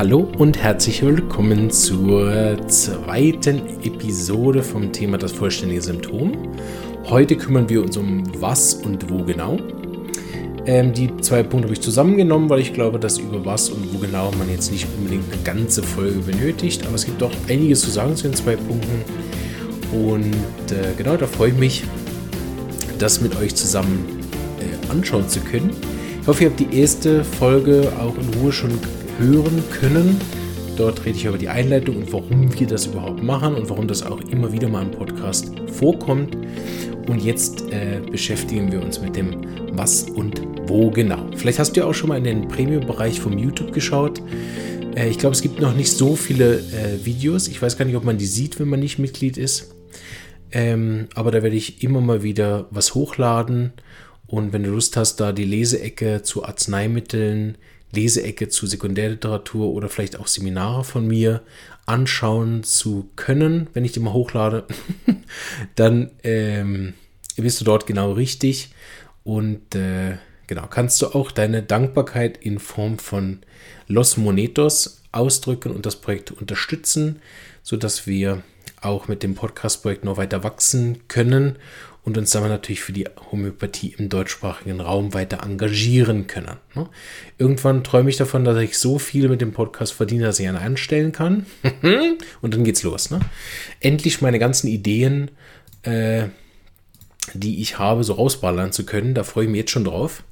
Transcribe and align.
Hallo 0.00 0.26
und 0.38 0.56
herzlich 0.56 1.02
willkommen 1.02 1.70
zur 1.70 2.56
zweiten 2.68 3.60
Episode 3.84 4.62
vom 4.62 4.92
Thema 4.92 5.18
das 5.18 5.32
vollständige 5.32 5.82
Symptom. 5.82 6.56
Heute 7.04 7.36
kümmern 7.36 7.68
wir 7.68 7.82
uns 7.82 7.98
um 7.98 8.22
was 8.40 8.72
und 8.72 9.10
wo 9.10 9.22
genau. 9.24 9.58
Ähm, 10.64 10.94
die 10.94 11.14
zwei 11.18 11.42
Punkte 11.42 11.66
habe 11.66 11.74
ich 11.74 11.82
zusammengenommen, 11.82 12.48
weil 12.48 12.60
ich 12.60 12.72
glaube, 12.72 12.98
dass 12.98 13.18
über 13.18 13.44
was 13.44 13.68
und 13.68 13.92
wo 13.92 13.98
genau 13.98 14.30
man 14.38 14.48
jetzt 14.50 14.72
nicht 14.72 14.86
unbedingt 14.96 15.30
eine 15.34 15.42
ganze 15.42 15.82
Folge 15.82 16.20
benötigt. 16.20 16.86
Aber 16.86 16.94
es 16.94 17.04
gibt 17.04 17.20
doch 17.20 17.32
einiges 17.46 17.82
zu 17.82 17.90
sagen 17.90 18.16
zu 18.16 18.22
den 18.22 18.34
zwei 18.34 18.56
Punkten. 18.56 19.04
Und 19.92 20.72
äh, 20.72 20.94
genau, 20.96 21.18
da 21.18 21.26
freue 21.26 21.50
ich 21.50 21.58
mich, 21.58 21.84
das 22.98 23.20
mit 23.20 23.36
euch 23.36 23.54
zusammen 23.54 24.18
äh, 24.60 24.90
anschauen 24.90 25.28
zu 25.28 25.40
können. 25.40 25.72
Ich 26.22 26.26
hoffe, 26.26 26.44
ihr 26.44 26.48
habt 26.48 26.60
die 26.60 26.74
erste 26.74 27.22
Folge 27.22 27.92
auch 28.00 28.14
in 28.16 28.40
Ruhe 28.40 28.50
schon 28.50 28.70
hören 29.20 29.62
können. 29.70 30.18
Dort 30.76 31.04
rede 31.04 31.18
ich 31.18 31.26
über 31.26 31.36
die 31.36 31.48
Einleitung 31.48 31.96
und 31.96 32.12
warum 32.12 32.58
wir 32.58 32.66
das 32.66 32.86
überhaupt 32.86 33.22
machen 33.22 33.54
und 33.54 33.68
warum 33.68 33.86
das 33.86 34.02
auch 34.02 34.20
immer 34.20 34.50
wieder 34.52 34.68
mal 34.68 34.82
im 34.82 34.90
Podcast 34.90 35.52
vorkommt. 35.66 36.36
Und 37.06 37.22
jetzt 37.22 37.70
äh, 37.70 38.00
beschäftigen 38.10 38.72
wir 38.72 38.80
uns 38.80 39.00
mit 39.00 39.16
dem 39.16 39.36
Was 39.72 40.04
und 40.04 40.40
Wo 40.66 40.90
genau. 40.90 41.26
Vielleicht 41.36 41.58
hast 41.58 41.72
du 41.72 41.80
ja 41.80 41.86
auch 41.86 41.92
schon 41.92 42.08
mal 42.08 42.16
in 42.16 42.24
den 42.24 42.48
Premium-Bereich 42.48 43.20
vom 43.20 43.36
YouTube 43.36 43.72
geschaut. 43.72 44.22
Äh, 44.94 45.10
ich 45.10 45.18
glaube, 45.18 45.34
es 45.34 45.42
gibt 45.42 45.60
noch 45.60 45.74
nicht 45.74 45.92
so 45.92 46.16
viele 46.16 46.58
äh, 46.58 47.04
Videos. 47.04 47.48
Ich 47.48 47.60
weiß 47.60 47.76
gar 47.76 47.84
nicht, 47.84 47.96
ob 47.96 48.04
man 48.04 48.16
die 48.16 48.26
sieht, 48.26 48.58
wenn 48.58 48.68
man 48.68 48.80
nicht 48.80 48.98
Mitglied 48.98 49.36
ist. 49.36 49.74
Ähm, 50.52 51.08
aber 51.14 51.30
da 51.30 51.42
werde 51.42 51.56
ich 51.56 51.82
immer 51.82 52.00
mal 52.00 52.22
wieder 52.22 52.68
was 52.70 52.94
hochladen. 52.94 53.72
Und 54.26 54.52
wenn 54.52 54.62
du 54.62 54.70
Lust 54.70 54.96
hast, 54.96 55.16
da 55.16 55.32
die 55.32 55.44
Leseecke 55.44 56.22
zu 56.22 56.44
Arzneimitteln, 56.44 57.58
Leseecke 57.92 58.48
zu 58.48 58.66
Sekundärliteratur 58.66 59.68
oder 59.68 59.88
vielleicht 59.88 60.18
auch 60.18 60.26
Seminare 60.26 60.84
von 60.84 61.06
mir 61.06 61.42
anschauen 61.86 62.62
zu 62.62 63.10
können, 63.16 63.68
wenn 63.72 63.84
ich 63.84 63.92
die 63.92 64.00
mal 64.00 64.12
hochlade, 64.12 64.64
dann 65.74 66.10
ähm, 66.22 66.94
bist 67.36 67.60
du 67.60 67.64
dort 67.64 67.86
genau 67.86 68.12
richtig. 68.12 68.72
Und 69.24 69.74
äh, 69.74 70.16
genau 70.46 70.66
kannst 70.68 71.02
du 71.02 71.08
auch 71.08 71.30
deine 71.30 71.62
Dankbarkeit 71.62 72.38
in 72.38 72.58
Form 72.58 72.98
von 72.98 73.40
Los 73.86 74.16
Monetos 74.16 75.02
ausdrücken 75.12 75.72
und 75.72 75.86
das 75.86 75.96
Projekt 75.96 76.30
unterstützen, 76.30 77.20
sodass 77.62 78.06
wir 78.06 78.42
auch 78.80 79.08
mit 79.08 79.22
dem 79.22 79.34
Podcast-Projekt 79.34 80.04
noch 80.04 80.16
weiter 80.16 80.42
wachsen 80.42 81.08
können 81.08 81.58
und 82.04 82.16
uns 82.16 82.30
dann 82.30 82.48
natürlich 82.48 82.80
für 82.80 82.92
die 82.92 83.06
Homöopathie 83.30 83.94
im 83.98 84.08
deutschsprachigen 84.08 84.80
Raum 84.80 85.12
weiter 85.12 85.42
engagieren 85.44 86.26
können. 86.26 86.56
Ne? 86.74 86.88
Irgendwann 87.38 87.84
träume 87.84 88.10
ich 88.10 88.16
davon, 88.16 88.44
dass 88.44 88.56
ich 88.58 88.78
so 88.78 88.98
viel 88.98 89.28
mit 89.28 89.40
dem 89.40 89.52
Podcast 89.52 89.92
verdiene, 89.92 90.24
dass 90.24 90.40
ich 90.40 90.48
einen 90.48 90.56
anstellen 90.56 91.12
kann. 91.12 91.46
und 92.40 92.54
dann 92.54 92.64
geht's 92.64 92.82
los. 92.82 93.10
Ne? 93.10 93.20
Endlich 93.80 94.22
meine 94.22 94.38
ganzen 94.38 94.68
Ideen, 94.68 95.30
äh, 95.82 96.28
die 97.34 97.60
ich 97.60 97.78
habe, 97.78 98.02
so 98.02 98.14
rausballern 98.14 98.72
zu 98.72 98.86
können. 98.86 99.14
Da 99.14 99.22
freue 99.22 99.44
ich 99.44 99.50
mich 99.50 99.58
jetzt 99.58 99.70
schon 99.72 99.84
drauf. 99.84 100.22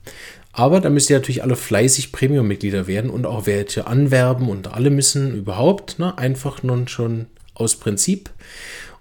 Aber 0.53 0.81
da 0.81 0.91
müsst 0.91 1.11
ihr 1.11 1.17
natürlich 1.17 1.43
alle 1.43 1.55
fleißig 1.55 2.11
Premium-Mitglieder 2.11 2.87
werden 2.87 3.11
und 3.11 3.27
auch 3.27 3.47
welche 3.47 3.87
anwerben 3.87 4.49
und 4.49 4.73
alle 4.73 4.91
müssen 4.91 5.37
überhaupt 5.37 5.99
ne, 5.99 6.17
einfach 6.19 6.63
nun 6.63 6.89
schon 6.89 7.27
aus 7.59 7.77
Prinzip. 7.77 8.31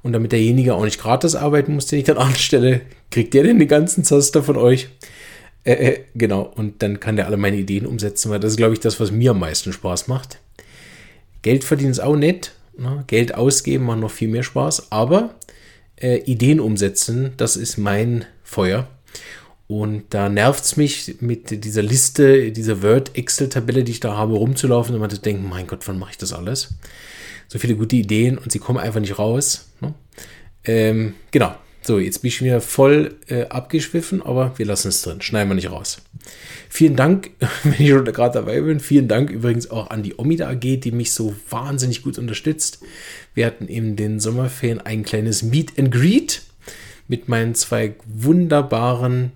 Und 0.04 0.14
damit 0.14 0.32
derjenige 0.32 0.76
auch 0.76 0.84
nicht 0.84 1.00
gratis 1.00 1.36
arbeiten 1.36 1.74
muss, 1.74 1.88
den 1.88 2.00
ich 2.00 2.06
dann 2.06 2.18
anstelle, 2.18 2.82
kriegt 3.12 3.34
der 3.34 3.44
denn 3.44 3.60
den 3.60 3.68
ganzen 3.68 4.04
Zaster 4.04 4.44
von 4.44 4.58
euch. 4.58 4.90
Äh, 5.64 5.74
äh, 5.74 6.00
genau, 6.16 6.42
und 6.56 6.82
dann 6.82 7.00
kann 7.00 7.16
der 7.18 7.28
alle 7.28 7.38
meine 7.38 7.58
Ideen 7.58 7.86
umsetzen, 7.86 8.32
weil 8.32 8.40
das 8.40 8.52
ist, 8.52 8.58
glaube 8.58 8.74
ich, 8.74 8.80
das, 8.80 9.00
was 9.00 9.12
mir 9.12 9.32
am 9.32 9.40
meisten 9.40 9.74
Spaß 9.74 10.08
macht. 10.08 10.40
Geld 11.42 11.64
verdienen 11.64 11.92
ist 11.92 12.00
auch 12.00 12.16
nett. 12.16 12.54
Ne? 12.78 13.04
Geld 13.08 13.36
ausgeben 13.36 13.86
macht 13.86 14.00
noch 14.00 14.12
viel 14.12 14.28
mehr 14.28 14.44
Spaß, 14.44 14.92
aber 14.92 15.36
äh, 15.98 16.18
Ideen 16.20 16.60
umsetzen, 16.60 17.34
das 17.38 17.58
ist 17.58 17.78
mein 17.78 18.26
Feuer. 18.44 18.88
Und 19.68 20.06
da 20.12 20.30
nervt 20.30 20.64
es 20.64 20.78
mich 20.78 21.16
mit 21.20 21.66
dieser 21.66 21.82
Liste, 21.82 22.54
dieser 22.54 22.82
Word-Excel-Tabelle, 22.82 23.84
die 23.84 23.92
ich 23.92 24.00
da 24.00 24.16
habe, 24.16 24.36
rumzulaufen 24.36 24.96
und 24.96 25.02
man 25.02 25.10
zu 25.10 25.20
denken, 25.20 25.50
mein 25.50 25.68
Gott, 25.68 25.86
wann 25.88 26.00
mache 26.00 26.12
ich 26.12 26.18
das 26.18 26.32
alles? 26.32 26.70
So 27.48 27.60
viele 27.60 27.76
gute 27.76 27.96
Ideen 27.96 28.38
und 28.38 28.52
sie 28.52 28.60
kommen 28.60 28.80
einfach 28.80 29.00
nicht 29.00 29.18
raus. 29.18 29.70
Ne? 29.82 29.94
Ähm, 30.66 31.14
genau. 31.32 31.56
So, 31.82 32.00
jetzt 32.00 32.22
bin 32.22 32.28
ich 32.28 32.44
wieder 32.44 32.60
voll 32.60 33.16
äh, 33.28 33.44
abgeschwiffen, 33.44 34.22
aber 34.22 34.58
wir 34.58 34.66
lassen 34.66 34.90
es 34.90 35.02
drin. 35.04 35.22
Schneiden 35.22 35.50
wir 35.50 35.56
nicht 35.56 35.72
raus. 35.72 36.00
Vielen 36.68 36.98
Dank, 36.98 37.32
wenn 37.64 37.76
ich 37.80 37.90
schon 37.90 38.04
gerade 38.04 38.34
dabei 38.34 38.60
bin. 38.60 38.82
Vielen 38.82 39.08
Dank 39.08 39.30
übrigens 39.30 39.72
auch 39.72 39.90
an 39.90 40.04
die 40.04 40.20
Omida 40.20 40.50
AG, 40.50 40.60
die 40.60 40.92
mich 40.92 41.14
so 41.14 41.34
wahnsinnig 41.50 42.04
gut 42.04 42.18
unterstützt. 42.18 42.80
Wir 43.34 43.46
hatten 43.46 43.68
in 43.68 43.96
den 43.96 44.20
Sommerferien 44.20 44.82
ein 44.82 45.04
kleines 45.04 45.44
Meet 45.44 45.80
and 45.80 45.92
Greet 45.92 46.42
mit 47.08 47.30
meinen 47.30 47.56
zwei 47.56 47.96
wunderbaren 48.06 49.32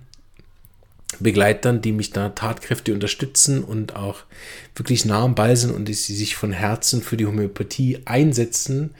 Begleitern, 1.22 1.80
die 1.80 1.92
mich 1.92 2.10
da 2.10 2.30
tatkräftig 2.30 2.94
unterstützen 2.94 3.64
und 3.64 3.96
auch 3.96 4.24
wirklich 4.74 5.04
nah 5.04 5.22
am 5.22 5.34
Ball 5.34 5.56
sind 5.56 5.74
und 5.74 5.86
die 5.86 5.94
sich 5.94 6.36
von 6.36 6.52
Herzen 6.52 7.02
für 7.02 7.16
die 7.16 7.26
Homöopathie 7.26 8.00
einsetzen. 8.04 8.90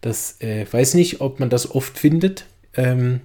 Das 0.00 0.40
äh, 0.40 0.66
weiß 0.70 0.94
nicht, 0.94 1.20
ob 1.20 1.40
man 1.40 1.50
das 1.50 1.70
oft 1.70 1.98
findet. 1.98 2.46
Ähm, 2.74 3.20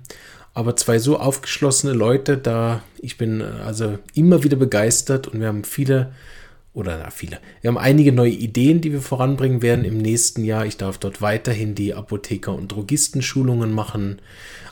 aber 0.53 0.75
zwei 0.75 0.97
so 0.97 1.19
aufgeschlossene 1.19 1.93
Leute, 1.93 2.37
da 2.37 2.81
ich 2.99 3.17
bin 3.17 3.41
äh, 3.41 3.45
also 3.65 3.99
immer 4.15 4.43
wieder 4.43 4.57
begeistert 4.57 5.27
und 5.27 5.39
wir 5.39 5.47
haben 5.47 5.63
viele 5.63 6.13
oder 6.73 6.99
na, 6.99 7.09
viele. 7.09 7.39
Wir 7.61 7.69
haben 7.69 7.77
einige 7.79 8.11
neue 8.11 8.31
Ideen, 8.31 8.81
die 8.81 8.91
wir 8.91 9.01
voranbringen 9.01 9.63
werden 9.63 9.83
im 9.83 9.97
nächsten 9.97 10.43
Jahr. 10.45 10.65
Ich 10.65 10.77
darf 10.77 10.99
dort 10.99 11.23
weiterhin 11.23 11.73
die 11.73 11.95
Apotheker- 11.95 12.53
und 12.53 12.71
Drogistenschulungen 12.71 13.73
machen. 13.73 14.21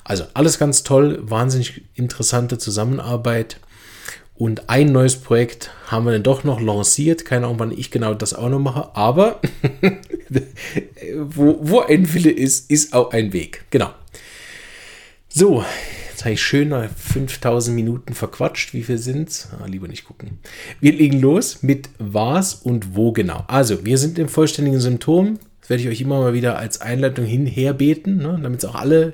Also 0.04 0.26
alles 0.36 0.60
ganz 0.60 0.84
toll, 0.84 1.18
wahnsinnig 1.24 1.82
interessante 1.96 2.60
Zusammenarbeit. 2.60 3.60
Und 4.38 4.70
ein 4.70 4.92
neues 4.92 5.16
Projekt 5.16 5.72
haben 5.88 6.06
wir 6.06 6.12
dann 6.12 6.24
doch 6.24 6.44
noch 6.44 6.60
lanciert. 6.60 7.24
Keine 7.24 7.46
Ahnung, 7.46 7.60
wann 7.60 7.72
ich 7.72 7.90
genau 7.90 8.14
das 8.14 8.34
auch 8.34 8.50
noch 8.50 8.60
mache. 8.60 8.94
Aber 8.94 9.40
wo, 11.16 11.58
wo 11.62 11.80
ein 11.80 12.14
Wille 12.14 12.32
ist, 12.32 12.70
ist 12.70 12.94
auch 12.94 13.12
ein 13.12 13.32
Weg. 13.32 13.64
Genau. 13.70 13.92
So, 15.30 15.64
jetzt 16.12 16.26
habe 16.26 16.34
ich 16.34 16.44
schön 16.44 16.74
5000 16.74 17.74
Minuten 17.74 18.14
verquatscht. 18.14 18.74
Wie 18.74 18.84
viel 18.84 18.98
sind? 18.98 19.48
Ah, 19.58 19.68
lieber 19.68 19.88
nicht 19.88 20.04
gucken. 20.04 20.40
Wir 20.82 20.92
legen 20.92 21.22
los 21.22 21.64
mit 21.64 21.90
was 21.98 22.56
und 22.56 22.94
wo 22.94 23.14
genau. 23.14 23.46
Also, 23.48 23.86
wir 23.86 23.98
sind 23.98 24.20
im 24.20 24.28
vollständigen 24.28 24.82
Symptom. 24.82 25.40
Das 25.66 25.72
werde 25.72 25.82
ich 25.82 25.90
euch 25.90 26.02
immer 26.02 26.20
mal 26.20 26.36
wieder 26.36 26.60
als 26.60 26.80
Einleitung 26.80 27.26
hinherbeten, 27.26 28.18
ne, 28.18 28.40
damit 28.40 28.60
es 28.60 28.70
auch 28.70 28.76
alle 28.76 29.14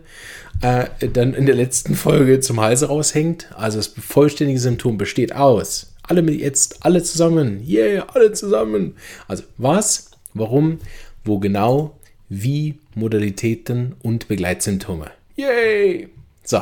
äh, 0.61 0.87
dann 1.07 1.33
in 1.33 1.45
der 1.45 1.55
letzten 1.55 1.95
Folge 1.95 2.41
zum 2.41 2.59
Halse 2.59 2.87
raushängt. 2.87 3.47
Also 3.55 3.77
das 3.77 3.87
vollständige 3.87 4.59
Symptom 4.59 4.97
besteht 4.97 5.33
aus. 5.33 5.93
Alle 6.03 6.21
mit 6.21 6.41
jetzt, 6.41 6.85
alle 6.85 7.03
zusammen. 7.03 7.65
Yeah, 7.65 8.05
alle 8.13 8.33
zusammen. 8.33 8.95
Also 9.29 9.43
was, 9.57 10.11
warum, 10.33 10.79
wo 11.23 11.39
genau, 11.39 11.95
wie, 12.27 12.75
Modalitäten 12.95 13.95
und 14.01 14.27
Begleitsymptome. 14.27 15.05
Yay! 15.37 16.09
So, 16.43 16.59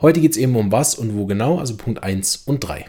heute 0.00 0.20
geht 0.20 0.32
es 0.32 0.38
eben 0.38 0.56
um 0.56 0.72
was 0.72 0.96
und 0.96 1.16
wo 1.16 1.26
genau, 1.26 1.60
also 1.60 1.76
Punkt 1.76 2.02
1 2.02 2.42
und 2.46 2.66
3. 2.66 2.86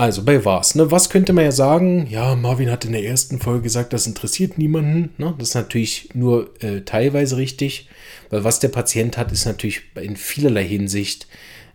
Also 0.00 0.24
bei 0.24 0.46
was? 0.46 0.76
Ne? 0.76 0.90
Was 0.90 1.10
könnte 1.10 1.34
man 1.34 1.44
ja 1.44 1.52
sagen? 1.52 2.06
Ja, 2.08 2.34
Marvin 2.34 2.70
hat 2.70 2.86
in 2.86 2.92
der 2.92 3.04
ersten 3.04 3.38
Folge 3.38 3.64
gesagt, 3.64 3.92
das 3.92 4.06
interessiert 4.06 4.56
niemanden. 4.56 5.10
Ne? 5.18 5.34
Das 5.36 5.50
ist 5.50 5.54
natürlich 5.54 6.08
nur 6.14 6.54
äh, 6.62 6.80
teilweise 6.86 7.36
richtig, 7.36 7.86
weil 8.30 8.42
was 8.42 8.60
der 8.60 8.68
Patient 8.68 9.18
hat, 9.18 9.30
ist 9.30 9.44
natürlich 9.44 9.82
in 10.00 10.16
vielerlei 10.16 10.64
Hinsicht 10.64 11.26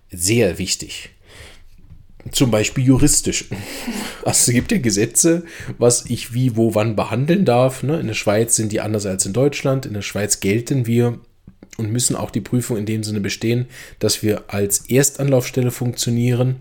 sehr 0.09 0.57
wichtig. 0.57 1.11
Zum 2.31 2.49
Beispiel 2.49 2.83
juristisch. 2.83 3.45
Also 4.25 4.49
es 4.49 4.55
gibt 4.55 4.71
ja 4.71 4.79
Gesetze, 4.79 5.43
was 5.77 6.07
ich 6.07 6.33
wie, 6.33 6.55
wo, 6.55 6.73
wann 6.73 6.95
behandeln 6.95 7.45
darf. 7.45 7.83
Ne? 7.83 7.99
In 7.99 8.07
der 8.07 8.15
Schweiz 8.15 8.55
sind 8.55 8.71
die 8.71 8.81
anders 8.81 9.05
als 9.05 9.27
in 9.27 9.33
Deutschland. 9.33 9.85
In 9.85 9.93
der 9.93 10.01
Schweiz 10.01 10.39
gelten 10.39 10.87
wir 10.87 11.19
und 11.77 11.91
müssen 11.91 12.15
auch 12.15 12.31
die 12.31 12.41
Prüfung 12.41 12.77
in 12.77 12.87
dem 12.87 13.03
Sinne 13.03 13.19
bestehen, 13.19 13.67
dass 13.99 14.23
wir 14.23 14.45
als 14.47 14.89
Erstanlaufstelle 14.89 15.69
funktionieren 15.69 16.55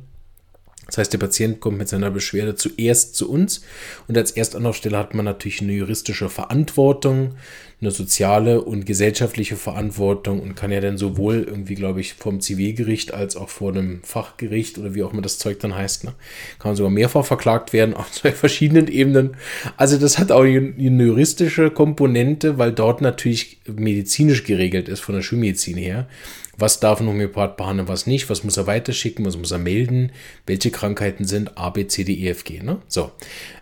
das 0.87 0.99
heißt, 0.99 1.13
der 1.13 1.19
Patient 1.19 1.61
kommt 1.61 1.79
mit 1.79 1.89
seiner 1.89 2.11
Beschwerde 2.11 2.55
zuerst 2.55 3.15
zu 3.15 3.31
uns 3.31 3.63
und 4.07 4.17
als 4.19 4.33
Erstanlaufstelle 4.33 4.99
hat 4.99 5.15
man 5.15 5.25
natürlich 5.25 5.61
eine 5.61 5.73
juristische 5.73 6.29
Verantwortung, 6.29 7.35
eine 7.81 7.91
soziale 7.91 8.63
und 8.63 8.87
gesellschaftliche 8.87 9.57
Verantwortung 9.57 10.41
und 10.41 10.55
kann 10.55 10.73
ja 10.73 10.81
dann 10.81 10.97
sowohl 10.97 11.45
irgendwie, 11.47 11.75
glaube 11.75 12.01
ich, 12.01 12.15
vom 12.15 12.41
Zivilgericht 12.41 13.13
als 13.13 13.37
auch 13.37 13.49
vor 13.49 13.73
einem 13.73 14.03
Fachgericht 14.03 14.79
oder 14.79 14.95
wie 14.95 15.03
auch 15.03 15.13
immer 15.13 15.23
das 15.23 15.39
Zeug 15.39 15.61
dann 15.61 15.75
heißt, 15.75 16.05
ne, 16.05 16.15
kann 16.59 16.71
man 16.71 16.77
sogar 16.77 16.91
mehrfach 16.91 17.25
verklagt 17.25 17.73
werden 17.73 17.95
auf 17.95 18.11
zwei 18.11 18.33
verschiedenen 18.33 18.89
Ebenen. 18.89 19.37
Also 19.77 19.99
das 19.99 20.19
hat 20.19 20.33
auch 20.33 20.45
eine 20.45 20.73
juristische 20.79 21.71
Komponente, 21.71 22.59
weil 22.59 22.73
dort 22.73 23.01
natürlich 23.01 23.59
medizinisch 23.67 24.45
geregelt 24.45 24.89
ist 24.89 25.01
von 25.01 25.15
der 25.15 25.23
Schulmedizin 25.23 25.77
her. 25.77 26.09
Was 26.57 26.79
darf 26.79 27.01
ein 27.01 27.09
Homöopath 27.09 27.57
behandeln, 27.57 27.89
was 27.89 28.07
nicht, 28.07 28.31
was 28.31 28.45
muss 28.45 28.57
er 28.57 28.69
weiterschicken, 28.69 29.25
was 29.27 29.37
muss 29.37 29.51
er 29.51 29.59
melden, 29.59 30.13
welche 30.47 30.71
Krankheiten 30.75 31.25
sind 31.25 31.57
A, 31.57 31.71
B, 31.71 31.87
C, 31.87 32.05
D, 32.05 32.13
E, 32.13 32.29
F, 32.29 32.45
G. 32.45 32.61
Ne? 32.61 32.79
So. 32.89 33.11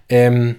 Ähm, 0.09 0.57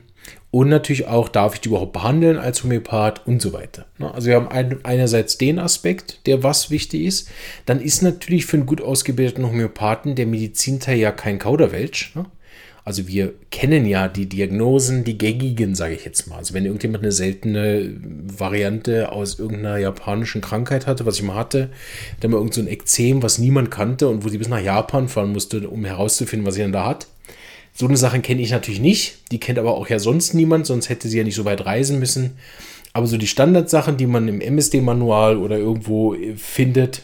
und 0.52 0.70
natürlich 0.70 1.08
auch, 1.08 1.30
darf 1.30 1.56
ich 1.56 1.62
die 1.62 1.70
überhaupt 1.70 1.94
behandeln 1.94 2.38
als 2.38 2.64
Homöopath 2.64 3.26
und 3.26 3.42
so 3.42 3.54
weiter. 3.54 3.88
Ne? 3.98 4.14
Also 4.14 4.28
wir 4.28 4.36
haben 4.36 4.48
ein, 4.48 4.86
einerseits 4.86 5.40
den 5.40 5.58
Aspekt, 5.58 6.28
der 6.28 6.44
was 6.44 6.70
wichtig 6.70 7.06
ist. 7.06 7.30
Dann 7.66 7.82
ist 7.82 8.04
natürlich 8.04 8.46
für 8.46 8.58
einen 8.58 8.68
gut 8.68 8.80
ausgebildeten 8.80 9.48
Homöopathen 9.48 10.14
der 10.14 10.28
Medizinteil 10.28 11.00
ja 11.00 11.12
kein 11.12 11.40
Kauderwelsch. 11.40 12.14
Also 12.86 13.08
wir 13.08 13.34
kennen 13.50 13.86
ja 13.86 14.10
die 14.10 14.28
Diagnosen, 14.28 15.06
die 15.06 15.18
gängigen, 15.18 15.74
sage 15.74 15.96
ich 15.96 16.04
jetzt 16.04 16.28
mal. 16.28 16.38
Also 16.38 16.54
wenn 16.54 16.66
irgendjemand 16.66 17.04
eine 17.04 17.14
seltene 17.14 17.96
Variante 18.38 19.12
aus 19.12 19.40
irgendeiner 19.40 19.78
japanischen 19.78 20.42
Krankheit 20.42 20.86
hatte, 20.86 21.06
was 21.06 21.16
ich 21.16 21.24
mal 21.24 21.36
hatte, 21.36 21.70
dann 22.20 22.32
mal 22.32 22.38
irgend 22.38 22.54
so 22.54 22.62
ein 22.62 22.68
Ekzem, 22.68 23.24
was 23.24 23.38
niemand 23.38 23.72
kannte 23.72 24.10
und 24.10 24.26
wo 24.26 24.30
sie 24.30 24.38
bis 24.38 24.50
nach 24.50 24.62
Japan 24.62 25.08
fahren 25.08 25.32
musste, 25.32 25.70
um 25.70 25.86
herauszufinden, 25.86 26.46
was 26.46 26.56
sie 26.56 26.62
denn 26.62 26.74
da 26.74 26.86
hat. 26.86 27.08
So 27.74 27.88
eine 27.88 27.98
Sachen 27.98 28.22
kenne 28.22 28.42
ich 28.42 28.52
natürlich 28.52 28.82
nicht. 28.82 29.32
Die 29.32 29.40
kennt 29.40 29.60
aber 29.60 29.76
auch 29.76 29.90
ja 29.90 29.98
sonst 29.98 30.34
niemand, 30.34 30.66
sonst 30.66 30.90
hätte 30.90 31.08
sie 31.08 31.18
ja 31.18 31.24
nicht 31.24 31.36
so 31.36 31.46
weit 31.46 31.66
reisen 31.66 32.00
müssen. 32.00 32.38
Aber 32.92 33.08
so 33.08 33.18
die 33.18 33.28
Standardsachen, 33.28 33.98
die 33.98 34.06
man 34.08 34.28
im 34.28 34.42
MSD-Manual 34.42 35.38
oder 35.38 35.58
irgendwo 35.58 36.16
findet, 36.36 37.02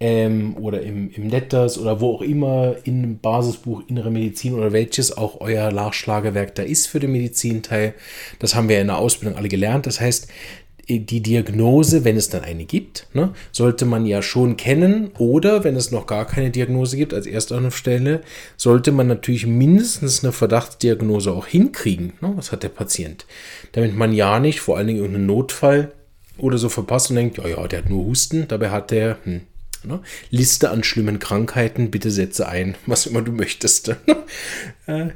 ähm, 0.00 0.56
oder 0.56 0.80
im, 0.82 1.10
im 1.10 1.28
Letters 1.28 1.78
oder 1.78 2.00
wo 2.00 2.14
auch 2.14 2.22
immer 2.22 2.76
im 2.84 3.18
Basisbuch 3.18 3.82
Innere 3.86 4.10
Medizin 4.10 4.54
oder 4.54 4.72
welches 4.72 5.16
auch 5.16 5.40
euer 5.40 5.70
Nachschlagewerk 5.70 6.54
da 6.54 6.62
ist 6.62 6.86
für 6.86 7.00
den 7.00 7.12
Medizinteil. 7.12 7.94
Das 8.38 8.54
haben 8.54 8.68
wir 8.68 8.80
in 8.80 8.86
der 8.86 8.98
Ausbildung 8.98 9.36
alle 9.36 9.48
gelernt. 9.48 9.86
Das 9.86 10.00
heißt, 10.00 10.28
die 10.88 11.20
Diagnose, 11.20 12.04
wenn 12.04 12.16
es 12.16 12.30
dann 12.30 12.42
eine 12.42 12.64
gibt, 12.64 13.06
ne, 13.12 13.32
sollte 13.52 13.84
man 13.84 14.06
ja 14.06 14.22
schon 14.22 14.56
kennen 14.56 15.10
oder 15.18 15.62
wenn 15.62 15.76
es 15.76 15.92
noch 15.92 16.06
gar 16.06 16.26
keine 16.26 16.50
Diagnose 16.50 16.96
gibt, 16.96 17.14
als 17.14 17.26
Erstanlaufstelle, 17.26 18.22
sollte 18.56 18.90
man 18.90 19.06
natürlich 19.06 19.46
mindestens 19.46 20.24
eine 20.24 20.32
Verdachtsdiagnose 20.32 21.30
auch 21.30 21.46
hinkriegen. 21.46 22.14
Ne, 22.20 22.32
was 22.34 22.50
hat 22.50 22.62
der 22.62 22.70
Patient? 22.70 23.26
Damit 23.72 23.94
man 23.94 24.12
ja 24.12 24.40
nicht 24.40 24.60
vor 24.60 24.78
allen 24.78 24.88
Dingen 24.88 24.98
irgendeinen 24.98 25.26
Notfall 25.26 25.92
oder 26.38 26.58
so 26.58 26.68
verpasst 26.68 27.10
und 27.10 27.16
denkt, 27.16 27.38
ja, 27.38 27.46
ja, 27.46 27.68
der 27.68 27.80
hat 27.80 27.90
nur 27.90 28.06
Husten, 28.06 28.48
dabei 28.48 28.70
hat 28.70 28.90
der 28.90 29.18
hm, 29.24 29.42
Ne? 29.84 30.00
Liste 30.30 30.70
an 30.70 30.84
schlimmen 30.84 31.18
Krankheiten, 31.18 31.90
bitte 31.90 32.10
setze 32.10 32.48
ein, 32.48 32.76
was 32.86 33.06
immer 33.06 33.22
du 33.22 33.32
möchtest. 33.32 33.94
Äh, 34.86 35.10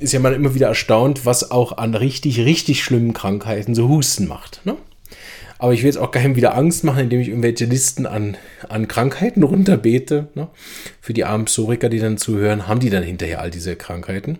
ist 0.00 0.12
ja 0.12 0.18
mal 0.18 0.34
immer 0.34 0.54
wieder 0.54 0.66
erstaunt, 0.66 1.24
was 1.24 1.50
auch 1.50 1.78
an 1.78 1.94
richtig, 1.94 2.40
richtig 2.40 2.82
schlimmen 2.82 3.12
Krankheiten 3.12 3.74
so 3.74 3.88
Husten 3.88 4.26
macht. 4.26 4.60
Ne? 4.64 4.76
Aber 5.58 5.72
ich 5.72 5.80
will 5.80 5.86
jetzt 5.86 5.98
auch 5.98 6.10
keinem 6.10 6.34
wieder 6.34 6.56
Angst 6.56 6.82
machen, 6.82 7.04
indem 7.04 7.20
ich 7.20 7.28
irgendwelche 7.28 7.66
Listen 7.66 8.06
an, 8.06 8.36
an 8.68 8.88
Krankheiten 8.88 9.42
runterbete. 9.42 10.28
Ne? 10.34 10.48
Für 11.00 11.12
die 11.12 11.24
armen 11.24 11.44
Psoriker, 11.44 11.88
die 11.88 11.98
dann 11.98 12.18
zuhören, 12.18 12.66
haben 12.66 12.80
die 12.80 12.90
dann 12.90 13.04
hinterher 13.04 13.40
all 13.40 13.50
diese 13.50 13.76
Krankheiten. 13.76 14.38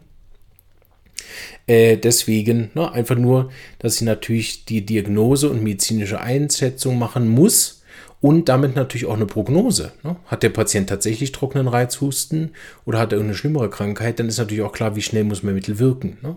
Äh, 1.66 1.96
deswegen 1.96 2.70
ne, 2.74 2.92
einfach 2.92 3.16
nur, 3.16 3.50
dass 3.78 3.96
ich 3.96 4.02
natürlich 4.02 4.64
die 4.66 4.84
Diagnose 4.84 5.48
und 5.50 5.62
medizinische 5.62 6.20
Einschätzung 6.20 6.98
machen 6.98 7.28
muss 7.28 7.75
und 8.20 8.48
damit 8.48 8.76
natürlich 8.76 9.06
auch 9.06 9.14
eine 9.14 9.26
Prognose. 9.26 9.92
Ne? 10.02 10.16
Hat 10.26 10.42
der 10.42 10.50
Patient 10.50 10.88
tatsächlich 10.88 11.32
trockenen 11.32 11.68
Reizhusten 11.68 12.52
oder 12.84 12.98
hat 12.98 13.12
er 13.12 13.16
irgendeine 13.16 13.38
schlimmere 13.38 13.70
Krankheit, 13.70 14.18
dann 14.18 14.28
ist 14.28 14.38
natürlich 14.38 14.62
auch 14.62 14.72
klar, 14.72 14.96
wie 14.96 15.02
schnell 15.02 15.24
muss 15.24 15.42
mein 15.42 15.54
Mittel 15.54 15.78
wirken. 15.78 16.18
Ne? 16.22 16.36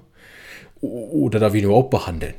Oder 0.81 1.39
darf 1.39 1.53
ich 1.53 1.61
ihn 1.61 1.65
überhaupt 1.65 1.89
behandeln? 1.89 2.35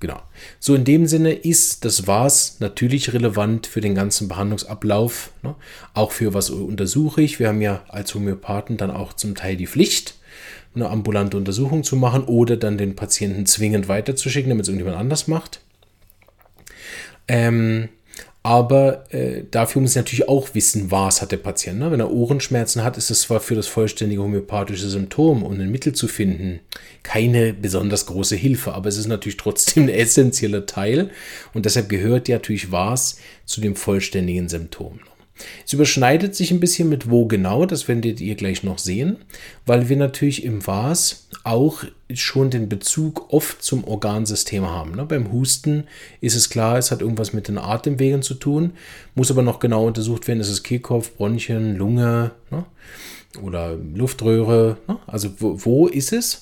Genau. 0.00 0.20
So 0.58 0.74
in 0.74 0.84
dem 0.84 1.06
Sinne 1.06 1.32
ist 1.32 1.84
das 1.84 2.08
was 2.08 2.58
natürlich 2.58 3.12
relevant 3.12 3.68
für 3.68 3.80
den 3.80 3.94
ganzen 3.94 4.26
Behandlungsablauf. 4.26 5.30
Ne? 5.42 5.54
Auch 5.94 6.10
für 6.10 6.34
was 6.34 6.50
untersuche 6.50 7.22
ich. 7.22 7.38
Wir 7.38 7.46
haben 7.46 7.62
ja 7.62 7.84
als 7.86 8.12
Homöopathen 8.12 8.76
dann 8.76 8.90
auch 8.90 9.12
zum 9.12 9.36
Teil 9.36 9.56
die 9.56 9.68
Pflicht, 9.68 10.16
eine 10.74 10.88
ambulante 10.88 11.36
Untersuchung 11.36 11.84
zu 11.84 11.94
machen 11.94 12.24
oder 12.24 12.56
dann 12.56 12.78
den 12.78 12.96
Patienten 12.96 13.46
zwingend 13.46 13.86
weiterzuschicken, 13.86 14.50
damit 14.50 14.64
es 14.64 14.70
irgendjemand 14.70 14.98
anders 14.98 15.28
macht. 15.28 15.60
Ähm, 17.28 17.88
aber 18.42 19.04
äh, 19.12 19.44
dafür 19.50 19.82
muss 19.82 19.92
ich 19.92 19.96
natürlich 19.96 20.28
auch 20.28 20.54
wissen, 20.54 20.90
was 20.90 21.22
hat 21.22 21.30
der 21.30 21.36
Patient. 21.36 21.78
Ne? 21.78 21.90
Wenn 21.92 22.00
er 22.00 22.10
Ohrenschmerzen 22.10 22.82
hat, 22.82 22.96
ist 22.96 23.10
es 23.10 23.22
zwar 23.22 23.38
für 23.40 23.54
das 23.54 23.68
vollständige 23.68 24.22
homöopathische 24.22 24.88
Symptom 24.88 25.44
und 25.44 25.60
ein 25.60 25.70
Mittel 25.70 25.92
zu 25.92 26.08
finden 26.08 26.60
keine 27.02 27.52
besonders 27.52 28.06
große 28.06 28.36
Hilfe, 28.36 28.74
aber 28.74 28.88
es 28.88 28.96
ist 28.96 29.08
natürlich 29.08 29.36
trotzdem 29.36 29.82
ein 29.84 29.88
essentieller 29.88 30.66
Teil 30.66 31.10
und 31.54 31.64
deshalb 31.66 31.88
gehört 31.88 32.28
ja 32.28 32.36
natürlich 32.36 32.72
was 32.72 33.18
zu 33.44 33.60
dem 33.60 33.76
vollständigen 33.76 34.48
Symptom. 34.48 35.00
Es 35.66 35.72
überschneidet 35.72 36.34
sich 36.34 36.50
ein 36.50 36.60
bisschen 36.60 36.88
mit 36.88 37.10
wo 37.10 37.26
genau, 37.26 37.66
das 37.66 37.88
werdet 37.88 38.20
ihr 38.20 38.34
gleich 38.34 38.62
noch 38.62 38.78
sehen, 38.78 39.16
weil 39.66 39.88
wir 39.88 39.96
natürlich 39.96 40.44
im 40.44 40.66
Was 40.66 41.28
auch 41.44 41.84
schon 42.12 42.50
den 42.50 42.68
Bezug 42.68 43.32
oft 43.32 43.62
zum 43.62 43.84
Organsystem 43.84 44.66
haben. 44.66 44.94
Ne? 44.94 45.04
Beim 45.04 45.32
Husten 45.32 45.84
ist 46.20 46.36
es 46.36 46.50
klar, 46.50 46.78
es 46.78 46.90
hat 46.90 47.00
irgendwas 47.00 47.32
mit 47.32 47.48
den 47.48 47.58
Atemwegen 47.58 48.22
zu 48.22 48.34
tun, 48.34 48.72
muss 49.14 49.30
aber 49.30 49.42
noch 49.42 49.60
genau 49.60 49.86
untersucht 49.86 50.28
werden, 50.28 50.40
ist 50.40 50.48
es 50.48 50.62
Kehlkopf, 50.62 51.12
Bronchien, 51.12 51.76
Lunge 51.76 52.32
ne? 52.50 52.64
oder 53.42 53.74
Luftröhre. 53.76 54.78
Ne? 54.86 54.98
Also 55.06 55.30
wo, 55.38 55.64
wo 55.64 55.86
ist 55.86 56.12
es? 56.12 56.41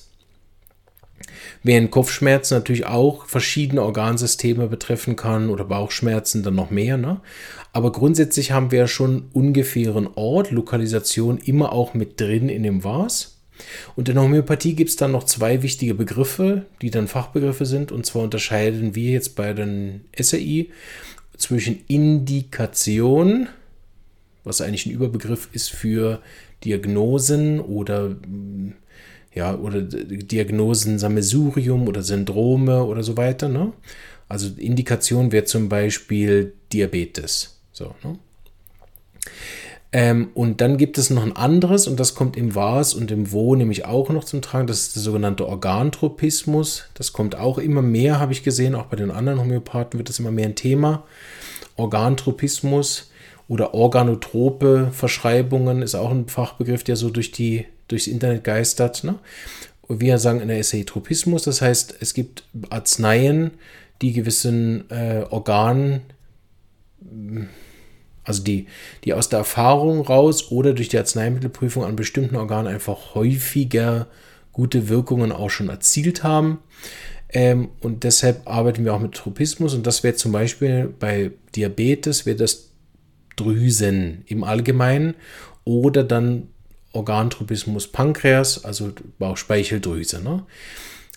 Während 1.63 1.91
Kopfschmerzen 1.91 2.55
natürlich 2.55 2.85
auch 2.85 3.25
verschiedene 3.25 3.83
Organsysteme 3.83 4.67
betreffen 4.67 5.15
kann 5.15 5.49
oder 5.49 5.63
Bauchschmerzen 5.63 6.43
dann 6.43 6.55
noch 6.55 6.71
mehr. 6.71 6.97
Ne? 6.97 7.21
Aber 7.73 7.91
grundsätzlich 7.91 8.51
haben 8.51 8.71
wir 8.71 8.87
schon 8.87 9.29
ungefähren 9.33 10.09
Ort, 10.15 10.51
Lokalisation 10.51 11.37
immer 11.37 11.71
auch 11.71 11.93
mit 11.93 12.19
drin 12.19 12.49
in 12.49 12.63
dem 12.63 12.83
Was. 12.83 13.37
Und 13.95 14.09
in 14.09 14.15
der 14.15 14.23
Homöopathie 14.23 14.73
gibt 14.73 14.89
es 14.89 14.95
dann 14.95 15.11
noch 15.11 15.23
zwei 15.23 15.61
wichtige 15.61 15.93
Begriffe, 15.93 16.65
die 16.81 16.89
dann 16.89 17.07
Fachbegriffe 17.07 17.65
sind. 17.65 17.91
Und 17.91 18.05
zwar 18.05 18.23
unterscheiden 18.23 18.95
wir 18.95 19.11
jetzt 19.11 19.35
bei 19.35 19.53
den 19.53 20.05
SAI 20.19 20.69
zwischen 21.37 21.79
Indikation, 21.87 23.47
was 24.43 24.61
eigentlich 24.61 24.85
ein 24.85 24.91
Überbegriff 24.91 25.49
ist 25.53 25.69
für 25.69 26.21
Diagnosen 26.63 27.59
oder 27.59 28.15
ja, 29.33 29.55
oder 29.55 29.81
Diagnosen 29.81 30.99
Sammelsurium 30.99 31.87
oder 31.87 32.03
Syndrome 32.03 32.83
oder 32.83 33.03
so 33.03 33.17
weiter. 33.17 33.47
Ne? 33.49 33.73
Also 34.27 34.49
Indikation 34.57 35.31
wäre 35.31 35.45
zum 35.45 35.69
Beispiel 35.69 36.53
Diabetes. 36.71 37.59
So, 37.71 37.95
ne? 38.03 38.17
Ähm, 39.93 40.29
und 40.33 40.61
dann 40.61 40.77
gibt 40.77 40.97
es 40.97 41.09
noch 41.09 41.23
ein 41.23 41.35
anderes, 41.35 41.85
und 41.85 41.99
das 41.99 42.15
kommt 42.15 42.37
im 42.37 42.55
Was 42.55 42.93
und 42.93 43.11
im 43.11 43.31
Wo 43.33 43.55
nämlich 43.55 43.85
auch 43.85 44.09
noch 44.09 44.23
zum 44.23 44.41
Tragen. 44.41 44.67
Das 44.67 44.81
ist 44.81 44.95
der 44.95 45.03
sogenannte 45.03 45.47
Organtropismus. 45.47 46.85
Das 46.93 47.11
kommt 47.11 47.35
auch 47.35 47.57
immer 47.57 47.81
mehr, 47.81 48.19
habe 48.19 48.31
ich 48.31 48.43
gesehen. 48.43 48.73
Auch 48.75 48.85
bei 48.85 48.95
den 48.95 49.11
anderen 49.11 49.41
Homöopathen 49.41 49.97
wird 49.97 50.07
das 50.07 50.19
immer 50.19 50.31
mehr 50.31 50.45
ein 50.45 50.55
Thema. 50.55 51.03
Organtropismus 51.75 53.11
oder 53.49 53.73
organotrope 53.73 54.91
Verschreibungen 54.93 55.81
ist 55.81 55.95
auch 55.95 56.11
ein 56.11 56.29
Fachbegriff, 56.29 56.85
der 56.85 56.95
so 56.95 57.09
durch 57.09 57.31
die, 57.31 57.65
durchs 57.91 58.07
Internet 58.07 58.43
geistert. 58.43 59.03
Ne? 59.03 59.19
Wir 59.87 60.17
sagen 60.17 60.41
in 60.41 60.47
der 60.47 60.63
SAI 60.63 60.83
Tropismus, 60.83 61.43
das 61.43 61.61
heißt, 61.61 61.95
es 61.99 62.13
gibt 62.13 62.43
Arzneien, 62.69 63.51
die 64.01 64.13
gewissen 64.13 64.89
äh, 64.89 65.25
Organen 65.29 66.01
also 68.23 68.43
die, 68.43 68.67
die 69.03 69.13
aus 69.13 69.29
der 69.29 69.39
Erfahrung 69.39 70.01
raus 70.01 70.51
oder 70.51 70.73
durch 70.73 70.89
die 70.89 70.97
Arzneimittelprüfung 70.97 71.83
an 71.83 71.95
bestimmten 71.95 72.35
Organen 72.35 72.67
einfach 72.67 73.15
häufiger 73.15 74.07
gute 74.51 74.89
Wirkungen 74.89 75.31
auch 75.31 75.49
schon 75.49 75.69
erzielt 75.69 76.23
haben. 76.23 76.59
Ähm, 77.29 77.69
und 77.79 78.03
deshalb 78.03 78.47
arbeiten 78.47 78.85
wir 78.85 78.93
auch 78.93 78.99
mit 78.99 79.13
Tropismus. 79.13 79.73
Und 79.73 79.87
das 79.87 80.03
wäre 80.03 80.15
zum 80.15 80.31
Beispiel 80.31 80.93
bei 80.99 81.31
Diabetes, 81.55 82.25
wäre 82.25 82.37
das 82.37 82.71
Drüsen 83.37 84.23
im 84.27 84.43
Allgemeinen 84.43 85.15
oder 85.63 86.03
dann 86.03 86.49
Organtropismus 86.93 87.87
Pankreas, 87.87 88.65
also 88.65 88.91
Bauchspeicheldrüse. 89.19 90.21
Ne? 90.21 90.43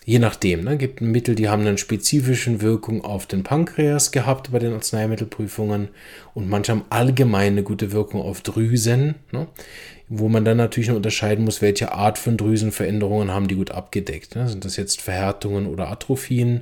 Je 0.05 0.19
nachdem, 0.19 0.63
ne, 0.63 0.77
gibt 0.77 1.01
Mittel, 1.01 1.33
die 1.33 1.49
haben 1.49 1.65
eine 1.65 1.79
spezifischen 1.79 2.61
Wirkung 2.61 3.03
auf 3.03 3.25
den 3.25 3.41
Pankreas 3.41 4.11
gehabt 4.11 4.51
bei 4.51 4.59
den 4.59 4.73
Arzneimittelprüfungen 4.73 5.89
und 6.35 6.47
manche 6.47 6.73
haben 6.73 6.85
allgemein 6.91 7.63
gute 7.63 7.91
Wirkung 7.91 8.21
auf 8.21 8.41
Drüsen, 8.41 9.15
ne, 9.31 9.47
wo 10.07 10.29
man 10.29 10.45
dann 10.45 10.57
natürlich 10.57 10.89
noch 10.89 10.95
unterscheiden 10.95 11.43
muss, 11.43 11.63
welche 11.63 11.91
Art 11.91 12.19
von 12.19 12.37
Drüsenveränderungen 12.37 13.31
haben 13.31 13.47
die 13.47 13.55
gut 13.55 13.71
abgedeckt. 13.71 14.35
Ne. 14.35 14.47
Sind 14.47 14.63
das 14.63 14.77
jetzt 14.77 15.01
Verhärtungen 15.01 15.65
oder 15.65 15.89
Atrophien, 15.89 16.61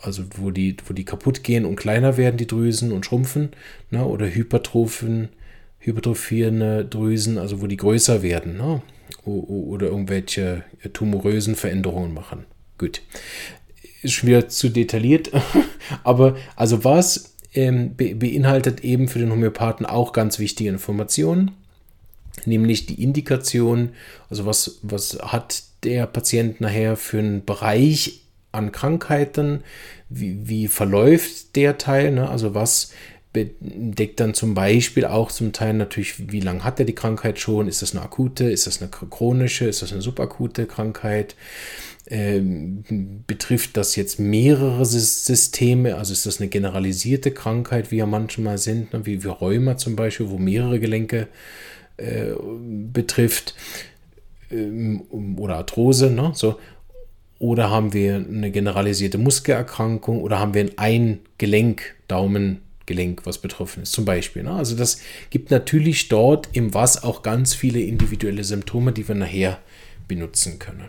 also 0.00 0.24
wo 0.36 0.50
die, 0.50 0.76
wo 0.86 0.92
die 0.92 1.04
kaputt 1.04 1.44
gehen 1.44 1.64
und 1.64 1.76
kleiner 1.76 2.16
werden, 2.16 2.36
die 2.36 2.48
Drüsen 2.48 2.90
und 2.90 3.06
schrumpfen, 3.06 3.50
ne, 3.92 4.04
oder 4.04 4.26
Hypertrophen, 4.26 5.28
hypertrophierende 5.86 6.84
Drüsen, 6.84 7.38
also 7.38 7.62
wo 7.62 7.68
die 7.68 7.76
größer 7.76 8.22
werden 8.22 8.56
ne, 8.56 8.82
oder 9.24 9.86
irgendwelche 9.86 10.64
tumorösen 10.92 11.54
Veränderungen 11.54 12.12
machen. 12.12 12.44
Gut. 12.76 13.02
Ist 14.02 14.14
schon 14.14 14.28
wieder 14.28 14.48
zu 14.48 14.68
detailliert. 14.68 15.30
Aber 16.04 16.36
also 16.56 16.84
was 16.84 17.36
ähm, 17.54 17.94
be 17.94 18.16
beinhaltet 18.16 18.80
eben 18.80 19.06
für 19.06 19.20
den 19.20 19.30
Homöopathen 19.30 19.86
auch 19.86 20.12
ganz 20.12 20.40
wichtige 20.40 20.70
Informationen, 20.70 21.52
nämlich 22.44 22.86
die 22.86 23.00
Indikation, 23.00 23.90
also 24.28 24.44
was, 24.44 24.80
was 24.82 25.18
hat 25.22 25.62
der 25.84 26.06
Patient 26.06 26.60
nachher 26.60 26.96
für 26.96 27.20
einen 27.20 27.44
Bereich 27.44 28.22
an 28.50 28.72
Krankheiten, 28.72 29.62
wie, 30.08 30.48
wie 30.48 30.66
verläuft 30.66 31.54
der 31.54 31.78
Teil, 31.78 32.10
ne? 32.10 32.28
also 32.28 32.54
was 32.54 32.92
deckt 33.44 34.20
dann 34.20 34.34
zum 34.34 34.54
Beispiel 34.54 35.04
auch 35.04 35.30
zum 35.30 35.52
Teil 35.52 35.74
natürlich, 35.74 36.30
wie 36.32 36.40
lange 36.40 36.64
hat 36.64 36.80
er 36.80 36.86
die 36.86 36.94
Krankheit 36.94 37.38
schon? 37.38 37.68
Ist 37.68 37.82
das 37.82 37.92
eine 37.92 38.02
akute? 38.02 38.44
Ist 38.50 38.66
das 38.66 38.80
eine 38.80 38.90
chronische? 38.90 39.66
Ist 39.66 39.82
das 39.82 39.92
eine 39.92 40.02
subakute 40.02 40.66
Krankheit? 40.66 41.36
Ähm, 42.08 42.84
betrifft 43.26 43.76
das 43.76 43.96
jetzt 43.96 44.18
mehrere 44.20 44.84
Systeme? 44.86 45.96
Also 45.96 46.12
ist 46.12 46.24
das 46.24 46.40
eine 46.40 46.48
generalisierte 46.48 47.32
Krankheit, 47.32 47.90
wie 47.90 47.96
ja 47.96 48.06
manchmal 48.06 48.58
sind, 48.58 48.92
ne? 48.92 49.04
wie, 49.06 49.24
wie 49.24 49.28
Rheuma 49.28 49.76
zum 49.76 49.96
Beispiel, 49.96 50.30
wo 50.30 50.38
mehrere 50.38 50.78
Gelenke 50.78 51.28
äh, 51.96 52.32
betrifft? 52.92 53.54
Ähm, 54.50 55.02
oder 55.36 55.56
Arthrose, 55.56 56.10
ne? 56.10 56.32
so. 56.34 56.58
Oder 57.38 57.70
haben 57.70 57.92
wir 57.92 58.16
eine 58.16 58.50
generalisierte 58.50 59.18
Muskelerkrankung 59.18 60.22
oder 60.22 60.38
haben 60.38 60.54
wir 60.54 60.70
ein 60.76 61.18
Gelenk, 61.38 61.96
Daumengelenk, 62.86 63.22
was 63.24 63.38
betroffen 63.38 63.82
ist, 63.82 63.92
zum 63.92 64.04
Beispiel. 64.04 64.42
Ne? 64.42 64.52
Also 64.52 64.76
das 64.76 64.98
gibt 65.30 65.50
natürlich 65.50 66.08
dort 66.08 66.48
im 66.52 66.74
Was 66.74 67.02
auch 67.02 67.22
ganz 67.22 67.54
viele 67.54 67.80
individuelle 67.80 68.44
Symptome, 68.44 68.92
die 68.92 69.06
wir 69.06 69.14
nachher 69.14 69.58
benutzen 70.08 70.58
können. 70.58 70.88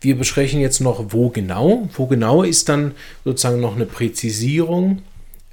Wir 0.00 0.16
besprechen 0.16 0.60
jetzt 0.60 0.80
noch, 0.80 1.12
wo 1.12 1.30
genau. 1.30 1.88
Wo 1.94 2.06
genau 2.06 2.42
ist 2.42 2.68
dann 2.68 2.92
sozusagen 3.24 3.60
noch 3.60 3.76
eine 3.76 3.86
Präzisierung. 3.86 5.02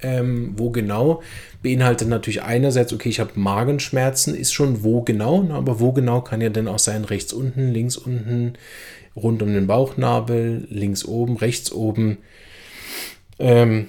Ähm, 0.04 0.54
wo 0.56 0.70
genau 0.70 1.22
beinhaltet 1.62 2.08
natürlich 2.08 2.42
einerseits, 2.42 2.92
okay, 2.92 3.08
ich 3.08 3.20
habe 3.20 3.38
Magenschmerzen, 3.38 4.34
ist 4.34 4.52
schon 4.52 4.82
wo 4.82 5.02
genau, 5.02 5.44
ne? 5.44 5.54
aber 5.54 5.78
wo 5.78 5.92
genau 5.92 6.22
kann 6.22 6.40
ja 6.40 6.48
dann 6.48 6.66
auch 6.66 6.80
sein, 6.80 7.04
rechts 7.04 7.32
unten, 7.32 7.72
links 7.72 7.96
unten, 7.96 8.54
rund 9.14 9.42
um 9.42 9.54
den 9.54 9.68
Bauchnabel, 9.68 10.66
links 10.70 11.04
oben, 11.04 11.36
rechts 11.36 11.70
oben. 11.70 12.18
Ähm, 13.38 13.86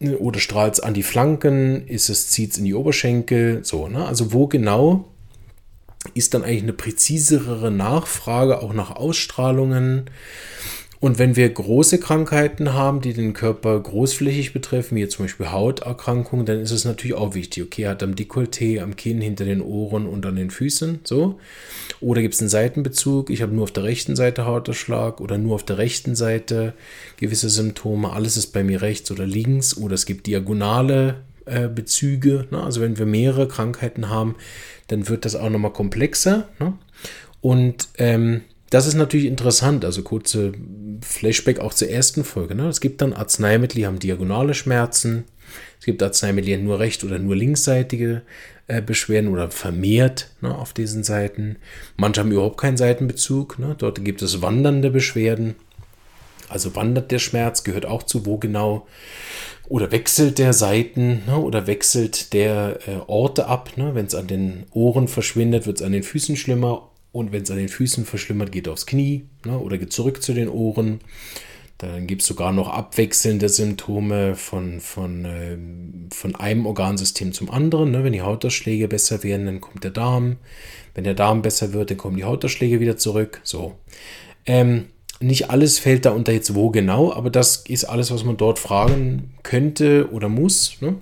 oder 0.00 0.40
strahlt 0.40 0.74
es 0.74 0.80
an 0.80 0.94
die 0.94 1.02
Flanken? 1.02 1.86
Ist 1.86 2.08
es, 2.08 2.30
zieht 2.30 2.52
es 2.52 2.58
in 2.58 2.64
die 2.64 2.74
Oberschenkel? 2.74 3.64
So, 3.64 3.88
ne? 3.88 4.06
Also 4.06 4.32
wo 4.32 4.46
genau 4.46 5.08
ist 6.14 6.34
dann 6.34 6.44
eigentlich 6.44 6.62
eine 6.62 6.72
präzisere 6.72 7.70
Nachfrage 7.70 8.62
auch 8.62 8.72
nach 8.72 8.90
Ausstrahlungen? 8.90 10.10
Und 11.00 11.18
wenn 11.18 11.36
wir 11.36 11.48
große 11.48 12.00
Krankheiten 12.00 12.72
haben, 12.72 13.00
die 13.00 13.12
den 13.12 13.32
Körper 13.32 13.78
großflächig 13.78 14.52
betreffen, 14.52 14.96
wie 14.96 15.06
zum 15.08 15.26
Beispiel 15.26 15.50
Hauterkrankungen, 15.50 16.46
dann 16.46 16.60
ist 16.60 16.70
es 16.70 16.84
natürlich 16.84 17.16
auch 17.16 17.34
wichtig. 17.34 17.64
Okay, 17.64 17.86
hat 17.86 18.02
am 18.02 18.14
Dekolleté, 18.14 18.80
am 18.80 18.96
Kinn, 18.96 19.20
hinter 19.20 19.44
den 19.44 19.60
Ohren 19.60 20.06
und 20.06 20.24
an 20.24 20.36
den 20.36 20.50
Füßen, 20.50 21.00
so. 21.04 21.38
Oder 22.00 22.22
gibt 22.22 22.34
es 22.34 22.40
einen 22.40 22.50
Seitenbezug? 22.50 23.30
Ich 23.30 23.42
habe 23.42 23.54
nur 23.54 23.64
auf 23.64 23.72
der 23.72 23.84
rechten 23.84 24.16
Seite 24.16 24.46
Hauterschlag 24.46 25.20
oder 25.20 25.38
nur 25.38 25.54
auf 25.54 25.64
der 25.64 25.78
rechten 25.78 26.14
Seite 26.14 26.74
gewisse 27.16 27.48
Symptome. 27.48 28.12
Alles 28.12 28.36
ist 28.36 28.48
bei 28.48 28.62
mir 28.62 28.82
rechts 28.82 29.10
oder 29.10 29.26
links. 29.26 29.76
Oder 29.76 29.94
es 29.94 30.06
gibt 30.06 30.26
diagonale 30.26 31.22
äh, 31.46 31.68
Bezüge. 31.68 32.46
Ne? 32.50 32.62
Also 32.62 32.80
wenn 32.80 32.98
wir 32.98 33.06
mehrere 33.06 33.48
Krankheiten 33.48 34.08
haben, 34.08 34.36
dann 34.88 35.08
wird 35.08 35.24
das 35.24 35.36
auch 35.36 35.50
nochmal 35.50 35.72
komplexer. 35.72 36.48
Ne? 36.58 36.74
Und 37.40 37.88
ähm, 37.98 38.42
das 38.70 38.86
ist 38.86 38.94
natürlich 38.94 39.26
interessant, 39.26 39.84
also 39.84 40.02
kurze 40.02 40.52
Flashback 41.00 41.60
auch 41.60 41.72
zur 41.72 41.88
ersten 41.88 42.24
Folge. 42.24 42.54
Ne? 42.54 42.68
Es 42.68 42.80
gibt 42.80 43.00
dann 43.00 43.12
Arzneimittel, 43.12 43.76
die 43.76 43.86
haben 43.86 43.98
diagonale 43.98 44.54
Schmerzen. 44.54 45.24
Es 45.78 45.86
gibt 45.86 46.02
Arzneimittel, 46.02 46.46
die 46.46 46.54
haben 46.54 46.64
nur 46.64 46.80
recht- 46.80 47.04
oder 47.04 47.18
nur 47.18 47.36
linksseitige 47.36 48.22
äh, 48.66 48.82
Beschwerden 48.82 49.30
oder 49.30 49.50
vermehrt 49.50 50.30
ne, 50.40 50.52
auf 50.52 50.72
diesen 50.72 51.04
Seiten. 51.04 51.56
Manche 51.96 52.20
haben 52.20 52.32
überhaupt 52.32 52.60
keinen 52.60 52.76
Seitenbezug. 52.76 53.58
Ne? 53.58 53.76
Dort 53.78 54.04
gibt 54.04 54.22
es 54.22 54.42
wandernde 54.42 54.90
Beschwerden. 54.90 55.54
Also 56.48 56.74
wandert 56.74 57.10
der 57.10 57.18
Schmerz, 57.18 57.64
gehört 57.64 57.86
auch 57.86 58.02
zu, 58.02 58.26
wo 58.26 58.38
genau. 58.38 58.86
Oder 59.68 59.90
wechselt 59.90 60.38
der 60.38 60.52
Seiten 60.52 61.22
ne, 61.26 61.36
oder 61.38 61.68
wechselt 61.68 62.32
der 62.32 62.78
äh, 62.86 62.96
Orte 63.06 63.46
ab. 63.46 63.76
Ne? 63.76 63.94
Wenn 63.94 64.06
es 64.06 64.14
an 64.16 64.26
den 64.26 64.64
Ohren 64.72 65.06
verschwindet, 65.06 65.66
wird 65.66 65.78
es 65.78 65.86
an 65.86 65.92
den 65.92 66.02
Füßen 66.02 66.36
schlimmer 66.36 66.90
und 67.16 67.32
wenn 67.32 67.42
es 67.42 67.50
an 67.50 67.56
den 67.56 67.68
Füßen 67.68 68.04
verschlimmert, 68.04 68.52
geht 68.52 68.68
aufs 68.68 68.84
Knie 68.84 69.24
ne, 69.44 69.58
oder 69.58 69.78
geht 69.78 69.92
zurück 69.92 70.22
zu 70.22 70.34
den 70.34 70.48
Ohren. 70.48 71.00
Dann 71.78 72.06
gibt 72.06 72.22
es 72.22 72.28
sogar 72.28 72.52
noch 72.52 72.68
abwechselnde 72.68 73.48
Symptome 73.48 74.34
von, 74.34 74.80
von, 74.80 75.24
äh, 75.24 75.58
von 76.14 76.34
einem 76.34 76.66
Organsystem 76.66 77.32
zum 77.32 77.50
anderen. 77.50 77.90
Ne? 77.90 78.04
Wenn 78.04 78.12
die 78.12 78.22
Hautausschläge 78.22 78.88
besser 78.88 79.22
werden, 79.22 79.46
dann 79.46 79.60
kommt 79.60 79.84
der 79.84 79.90
Darm. 79.90 80.36
Wenn 80.94 81.04
der 81.04 81.14
Darm 81.14 81.42
besser 81.42 81.72
wird, 81.72 81.90
dann 81.90 81.98
kommen 81.98 82.16
die 82.16 82.24
Hautausschläge 82.24 82.80
wieder 82.80 82.96
zurück. 82.96 83.40
So. 83.44 83.74
Ähm, 84.46 84.86
nicht 85.20 85.50
alles 85.50 85.78
fällt 85.78 86.04
da 86.04 86.10
unter 86.10 86.32
jetzt 86.32 86.54
wo 86.54 86.70
genau, 86.70 87.12
aber 87.12 87.30
das 87.30 87.64
ist 87.68 87.84
alles, 87.84 88.10
was 88.10 88.24
man 88.24 88.36
dort 88.36 88.58
fragen 88.58 89.34
könnte 89.42 90.10
oder 90.12 90.28
muss. 90.28 90.80
Ne? 90.80 90.96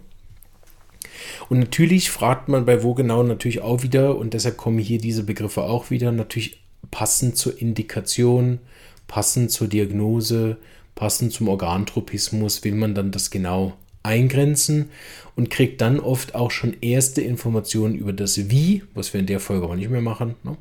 Und 1.49 1.59
natürlich 1.59 2.11
fragt 2.11 2.49
man 2.49 2.65
bei 2.65 2.83
wo 2.83 2.95
genau 2.95 3.23
natürlich 3.23 3.61
auch 3.61 3.83
wieder, 3.83 4.17
und 4.17 4.35
deshalb 4.35 4.57
kommen 4.57 4.79
hier 4.79 4.99
diese 4.99 5.25
Begriffe 5.25 5.63
auch 5.63 5.91
wieder, 5.91 6.13
natürlich 6.13 6.63
passend 6.91 7.37
zur 7.37 7.61
Indikation, 7.61 8.61
passend 9.07 9.51
zur 9.51 9.69
Diagnose, 9.69 10.57
passend 10.95 11.33
zum 11.33 11.49
Organtropismus, 11.49 12.65
will 12.65 12.75
man 12.75 12.95
dann 12.95 13.11
das 13.11 13.31
genau 13.31 13.75
eingrenzen 14.03 14.91
und 15.35 15.51
kriegt 15.51 15.81
dann 15.81 15.99
oft 15.99 16.35
auch 16.35 16.51
schon 16.51 16.77
erste 16.81 17.21
Informationen 17.23 17.95
über 17.95 18.13
das 18.13 18.51
Wie, 18.51 18.83
was 18.95 19.13
wir 19.13 19.21
in 19.21 19.27
der 19.27 19.41
Folge 19.41 19.65
aber 19.65 19.77
nicht 19.77 19.91
mehr 19.91 20.03
machen. 20.03 20.37
Ne? 20.45 20.57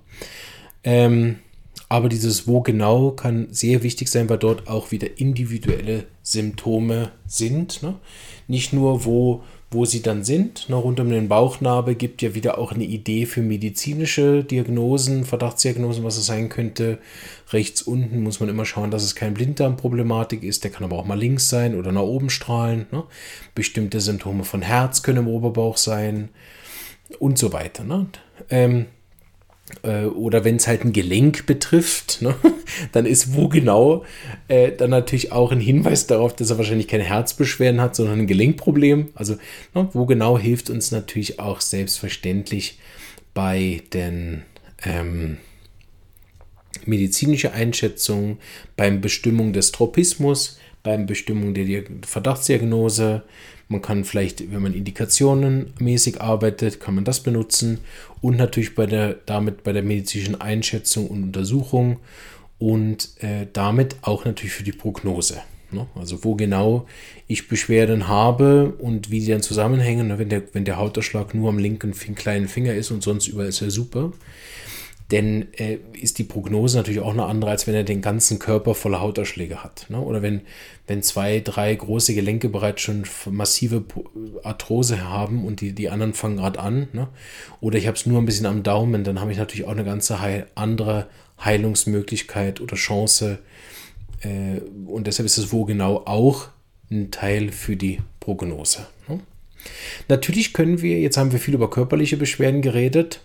Ähm, 0.83 1.35
aber 1.89 2.09
dieses 2.09 2.47
Wo 2.47 2.61
genau 2.61 3.11
kann 3.11 3.47
sehr 3.51 3.83
wichtig 3.83 4.09
sein, 4.09 4.29
weil 4.29 4.39
dort 4.39 4.67
auch 4.67 4.91
wieder 4.91 5.19
individuelle 5.19 6.05
Symptome 6.23 7.11
sind. 7.27 7.83
Ne? 7.83 7.95
Nicht 8.47 8.73
nur, 8.73 9.05
wo 9.05 9.43
wo 9.73 9.85
sie 9.85 10.01
dann 10.01 10.23
sind. 10.23 10.69
Ne, 10.69 10.75
rund 10.75 10.99
um 10.99 11.09
den 11.09 11.27
Bauchnabel 11.27 11.95
gibt 11.95 12.21
ja 12.21 12.35
wieder 12.35 12.57
auch 12.57 12.71
eine 12.71 12.83
Idee 12.83 13.25
für 13.25 13.41
medizinische 13.41 14.43
Diagnosen, 14.43 15.25
Verdachtsdiagnosen, 15.25 16.03
was 16.03 16.17
es 16.17 16.25
sein 16.25 16.49
könnte. 16.49 16.99
Rechts 17.51 17.81
unten 17.81 18.23
muss 18.23 18.39
man 18.39 18.49
immer 18.49 18.65
schauen, 18.65 18.91
dass 18.91 19.03
es 19.03 19.15
keine 19.15 19.33
Blinddarmproblematik 19.33 20.43
ist. 20.43 20.63
Der 20.63 20.71
kann 20.71 20.83
aber 20.83 20.97
auch 20.97 21.05
mal 21.05 21.19
links 21.19 21.49
sein 21.49 21.75
oder 21.77 21.91
nach 21.91 22.01
oben 22.01 22.29
strahlen. 22.29 22.85
Ne? 22.91 23.03
Bestimmte 23.55 23.99
Symptome 23.99 24.43
von 24.43 24.61
Herz 24.61 25.03
können 25.03 25.19
im 25.19 25.27
Oberbauch 25.27 25.77
sein 25.77 26.29
und 27.19 27.37
so 27.37 27.53
weiter. 27.53 27.83
Ne? 27.83 28.07
Ähm, 28.49 28.81
äh, 28.81 28.85
oder 29.81 30.43
wenn 30.45 30.57
es 30.57 30.67
halt 30.67 30.85
ein 30.85 30.93
Gelenk 30.93 31.45
betrifft, 31.45 32.21
ne, 32.21 32.35
dann 32.91 33.05
ist 33.05 33.35
wo 33.35 33.49
genau 33.49 34.05
äh, 34.47 34.71
dann 34.71 34.89
natürlich 34.89 35.31
auch 35.31 35.51
ein 35.51 35.59
Hinweis 35.59 36.07
darauf, 36.07 36.35
dass 36.35 36.49
er 36.49 36.57
wahrscheinlich 36.57 36.87
keine 36.87 37.03
Herzbeschwerden 37.03 37.81
hat, 37.81 37.95
sondern 37.95 38.19
ein 38.19 38.27
Gelenkproblem. 38.27 39.09
Also 39.15 39.37
ne, 39.73 39.89
wo 39.93 40.05
genau 40.05 40.37
hilft 40.37 40.69
uns 40.69 40.91
natürlich 40.91 41.39
auch 41.39 41.61
selbstverständlich 41.61 42.79
bei 43.33 43.81
den 43.93 44.43
ähm, 44.85 45.37
medizinische 46.85 47.53
Einschätzung, 47.53 48.37
beim 48.75 49.01
Bestimmung 49.01 49.53
des 49.53 49.71
Tropismus, 49.71 50.59
beim 50.83 51.05
Bestimmung 51.05 51.53
der 51.53 51.83
Verdachtsdiagnose, 52.05 53.23
man 53.69 53.81
kann 53.81 54.03
vielleicht, 54.03 54.51
wenn 54.51 54.61
man 54.61 54.73
indikationenmäßig 54.73 56.21
arbeitet, 56.21 56.79
kann 56.79 56.95
man 56.95 57.05
das 57.05 57.21
benutzen 57.21 57.79
und 58.21 58.37
natürlich 58.37 58.75
bei 58.75 58.85
der, 58.85 59.15
damit 59.25 59.63
bei 59.63 59.71
der 59.71 59.83
medizinischen 59.83 60.39
Einschätzung 60.39 61.07
und 61.07 61.23
Untersuchung 61.23 61.99
und 62.59 63.11
äh, 63.21 63.47
damit 63.51 63.95
auch 64.01 64.25
natürlich 64.25 64.53
für 64.53 64.63
die 64.63 64.73
Prognose. 64.73 65.41
Ne? 65.71 65.87
Also 65.95 66.23
wo 66.23 66.35
genau 66.35 66.85
ich 67.27 67.47
Beschwerden 67.47 68.07
habe 68.07 68.73
und 68.77 69.09
wie 69.09 69.19
die 69.19 69.27
dann 69.27 69.41
zusammenhängen. 69.41 70.09
Ne? 70.09 70.19
Wenn, 70.19 70.29
der, 70.29 70.43
wenn 70.53 70.65
der 70.65 70.77
Hauterschlag 70.77 71.33
nur 71.33 71.49
am 71.49 71.57
linken 71.57 71.93
kleinen 72.15 72.47
Finger 72.47 72.73
ist 72.73 72.91
und 72.91 73.03
sonst 73.03 73.27
überall 73.27 73.49
ist 73.49 73.61
er 73.61 73.71
super, 73.71 74.13
denn 75.11 75.53
äh, 75.53 75.77
ist 75.99 76.17
die 76.17 76.23
Prognose 76.23 76.77
natürlich 76.77 77.01
auch 77.01 77.11
eine 77.13 77.25
andere, 77.25 77.51
als 77.51 77.67
wenn 77.67 77.75
er 77.75 77.83
den 77.83 78.01
ganzen 78.01 78.39
Körper 78.39 78.73
voller 78.73 79.01
Hauterschläge 79.01 79.63
hat. 79.63 79.85
Ne? 79.89 79.99
Oder 79.99 80.21
wenn, 80.21 80.41
wenn 80.87 81.03
zwei, 81.03 81.39
drei 81.39 81.75
große 81.75 82.13
Gelenke 82.13 82.49
bereits 82.49 82.81
schon 82.81 83.03
massive 83.29 83.83
Arthrose 84.43 85.07
haben 85.07 85.45
und 85.45 85.61
die, 85.61 85.73
die 85.73 85.89
anderen 85.89 86.13
fangen 86.13 86.37
gerade 86.37 86.59
an. 86.59 86.87
Ne? 86.93 87.09
Oder 87.59 87.77
ich 87.77 87.87
habe 87.87 87.97
es 87.97 88.05
nur 88.05 88.21
ein 88.21 88.25
bisschen 88.25 88.45
am 88.45 88.63
Daumen, 88.63 89.03
dann 89.03 89.19
habe 89.19 89.31
ich 89.31 89.37
natürlich 89.37 89.67
auch 89.67 89.71
eine 89.71 89.83
ganze 89.83 90.21
heil 90.21 90.47
andere 90.55 91.07
Heilungsmöglichkeit 91.43 92.61
oder 92.61 92.75
Chance. 92.75 93.39
Äh, 94.21 94.61
und 94.87 95.07
deshalb 95.07 95.25
ist 95.25 95.37
es 95.37 95.51
wo 95.51 95.65
genau 95.65 96.03
auch 96.05 96.47
ein 96.89 97.11
Teil 97.11 97.51
für 97.51 97.75
die 97.75 97.99
Prognose. 98.19 98.87
Ne? 99.07 99.19
Natürlich 100.07 100.53
können 100.53 100.81
wir, 100.81 100.99
jetzt 100.99 101.17
haben 101.17 101.31
wir 101.31 101.39
viel 101.39 101.53
über 101.53 101.69
körperliche 101.69 102.17
Beschwerden 102.17 102.61
geredet, 102.61 103.21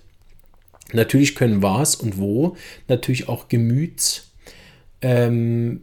Natürlich 0.92 1.34
können 1.34 1.62
was 1.62 1.94
und 1.96 2.18
wo 2.18 2.56
natürlich 2.88 3.28
auch 3.28 3.48
Gemüts- 3.48 4.28
ähm, 5.00 5.82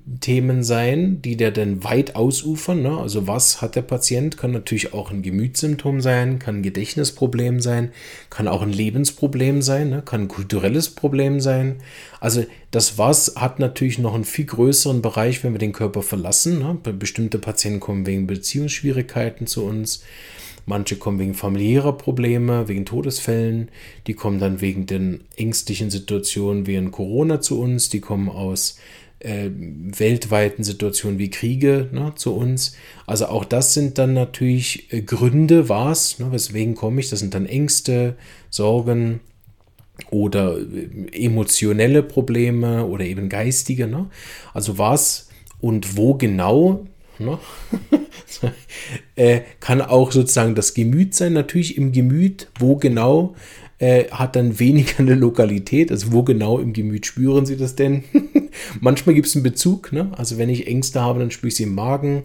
sein, 0.59 1.21
die 1.21 1.37
der 1.37 1.51
dann 1.51 1.85
weit 1.85 2.15
ausufern. 2.15 2.81
Ne? 2.81 2.97
Also 2.97 3.27
was 3.27 3.61
hat 3.61 3.75
der 3.75 3.81
Patient? 3.81 4.37
Kann 4.37 4.51
natürlich 4.51 4.93
auch 4.93 5.09
ein 5.09 5.21
Gemütssymptom 5.21 6.01
sein, 6.01 6.37
kann 6.37 6.57
ein 6.57 6.63
Gedächtnisproblem 6.63 7.61
sein, 7.61 7.91
kann 8.29 8.49
auch 8.49 8.61
ein 8.61 8.73
Lebensproblem 8.73 9.61
sein, 9.61 9.89
ne? 9.89 10.01
kann 10.03 10.23
ein 10.23 10.27
kulturelles 10.27 10.89
Problem 10.89 11.39
sein. 11.39 11.77
Also 12.19 12.45
das 12.71 12.97
Was 12.97 13.35
hat 13.37 13.59
natürlich 13.59 13.99
noch 13.99 14.15
einen 14.15 14.25
viel 14.25 14.45
größeren 14.45 15.01
Bereich, 15.01 15.43
wenn 15.43 15.53
wir 15.53 15.59
den 15.59 15.71
Körper 15.71 16.01
verlassen. 16.01 16.59
Ne? 16.59 16.77
Bestimmte 16.93 17.39
Patienten 17.39 17.79
kommen 17.79 18.05
wegen 18.05 18.27
Beziehungsschwierigkeiten 18.27 19.47
zu 19.47 19.63
uns. 19.63 20.03
Manche 20.65 20.95
kommen 20.95 21.19
wegen 21.19 21.33
familiärer 21.33 21.93
Probleme, 21.93 22.67
wegen 22.67 22.85
Todesfällen. 22.85 23.69
Die 24.07 24.13
kommen 24.13 24.39
dann 24.39 24.61
wegen 24.61 24.85
den 24.85 25.23
ängstlichen 25.35 25.89
Situationen 25.89 26.65
wie 26.65 26.75
in 26.75 26.91
Corona 26.91 27.39
zu 27.41 27.59
uns. 27.59 27.89
Die 27.89 28.01
kommen 28.01 28.29
aus 28.29 28.79
äh, 29.19 29.49
weltweiten 29.49 30.63
Situationen 30.63 31.19
wie 31.19 31.29
Kriege 31.29 31.89
ne, 31.91 32.13
zu 32.15 32.35
uns. 32.35 32.75
Also 33.05 33.27
auch 33.27 33.45
das 33.45 33.73
sind 33.73 33.97
dann 33.97 34.13
natürlich 34.13 34.91
äh, 34.91 35.01
Gründe, 35.01 35.69
was, 35.69 36.19
ne, 36.19 36.31
weswegen 36.31 36.75
komme 36.75 36.99
ich, 36.99 37.09
das 37.09 37.19
sind 37.19 37.33
dann 37.33 37.45
Ängste, 37.45 38.15
Sorgen 38.49 39.19
oder 40.09 40.57
äh, 40.57 41.25
emotionelle 41.25 42.03
Probleme 42.03 42.85
oder 42.85 43.05
eben 43.05 43.29
geistige. 43.29 43.87
Ne? 43.87 44.09
Also 44.53 44.77
was 44.77 45.29
und 45.61 45.95
wo 45.95 46.15
genau 46.15 46.85
Ne? 47.19 47.37
äh, 49.15 49.41
kann 49.59 49.81
auch 49.81 50.11
sozusagen 50.11 50.55
das 50.55 50.73
Gemüt 50.73 51.13
sein. 51.13 51.33
Natürlich 51.33 51.77
im 51.77 51.91
Gemüt, 51.91 52.47
wo 52.59 52.75
genau 52.75 53.35
äh, 53.79 54.05
hat 54.11 54.35
dann 54.35 54.59
weniger 54.59 54.99
eine 54.99 55.15
Lokalität. 55.15 55.91
Also 55.91 56.11
wo 56.11 56.23
genau 56.23 56.59
im 56.59 56.73
Gemüt 56.73 57.05
spüren 57.05 57.45
Sie 57.45 57.57
das 57.57 57.75
denn? 57.75 58.03
Manchmal 58.79 59.15
gibt 59.15 59.27
es 59.27 59.35
einen 59.35 59.43
Bezug. 59.43 59.91
Ne? 59.91 60.11
Also 60.17 60.37
wenn 60.37 60.49
ich 60.49 60.67
Ängste 60.67 61.01
habe, 61.01 61.19
dann 61.19 61.31
spüre 61.31 61.49
ich 61.49 61.55
sie 61.55 61.63
im 61.63 61.75
Magen. 61.75 62.23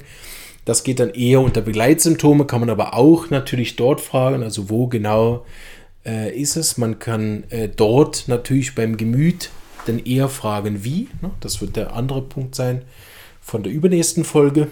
Das 0.65 0.85
geht 0.85 1.01
dann 1.01 1.11
eher 1.11 1.41
unter 1.41 1.63
Begleitsymptome, 1.63 2.45
kann 2.45 2.61
man 2.61 2.71
aber 2.71 2.95
auch 2.95 3.31
natürlich 3.31 3.77
dort 3.77 4.01
fragen, 4.01 4.43
also 4.43 4.69
wo 4.69 4.87
genau 4.89 5.45
äh, 6.05 6.39
ist 6.39 6.57
es. 6.57 6.77
Man 6.77 6.99
kann 6.99 7.45
äh, 7.49 7.69
dort 7.69 8.25
natürlich 8.29 8.75
beim 8.75 8.97
Gemüt 8.97 9.51
dann 9.87 9.99
eher 9.99 10.29
fragen, 10.29 10.85
wie. 10.85 11.09
Ne? 11.23 11.31
Das 11.41 11.61
wird 11.61 11.77
der 11.77 11.95
andere 11.95 12.23
Punkt 12.23 12.55
sein 12.55 12.83
von 13.41 13.63
der 13.63 13.73
übernächsten 13.73 14.25
Folge 14.25 14.69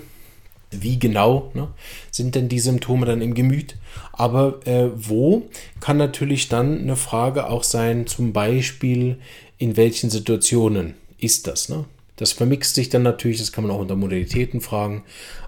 wie 0.70 0.98
genau 0.98 1.50
ne, 1.54 1.68
sind 2.10 2.34
denn 2.34 2.48
die 2.48 2.60
Symptome 2.60 3.06
dann 3.06 3.22
im 3.22 3.34
Gemüt. 3.34 3.76
Aber 4.12 4.66
äh, 4.66 4.90
wo 4.94 5.48
kann 5.80 5.96
natürlich 5.96 6.48
dann 6.48 6.78
eine 6.78 6.96
Frage 6.96 7.48
auch 7.48 7.64
sein, 7.64 8.06
zum 8.06 8.32
Beispiel 8.32 9.18
in 9.56 9.76
welchen 9.76 10.10
Situationen 10.10 10.94
ist 11.18 11.46
das. 11.46 11.68
Ne? 11.68 11.84
Das 12.16 12.32
vermixt 12.32 12.74
sich 12.74 12.88
dann 12.88 13.02
natürlich, 13.02 13.38
das 13.38 13.52
kann 13.52 13.64
man 13.64 13.74
auch 13.74 13.80
unter 13.80 13.96
Modalitäten 13.96 14.60
fragen. 14.60 15.04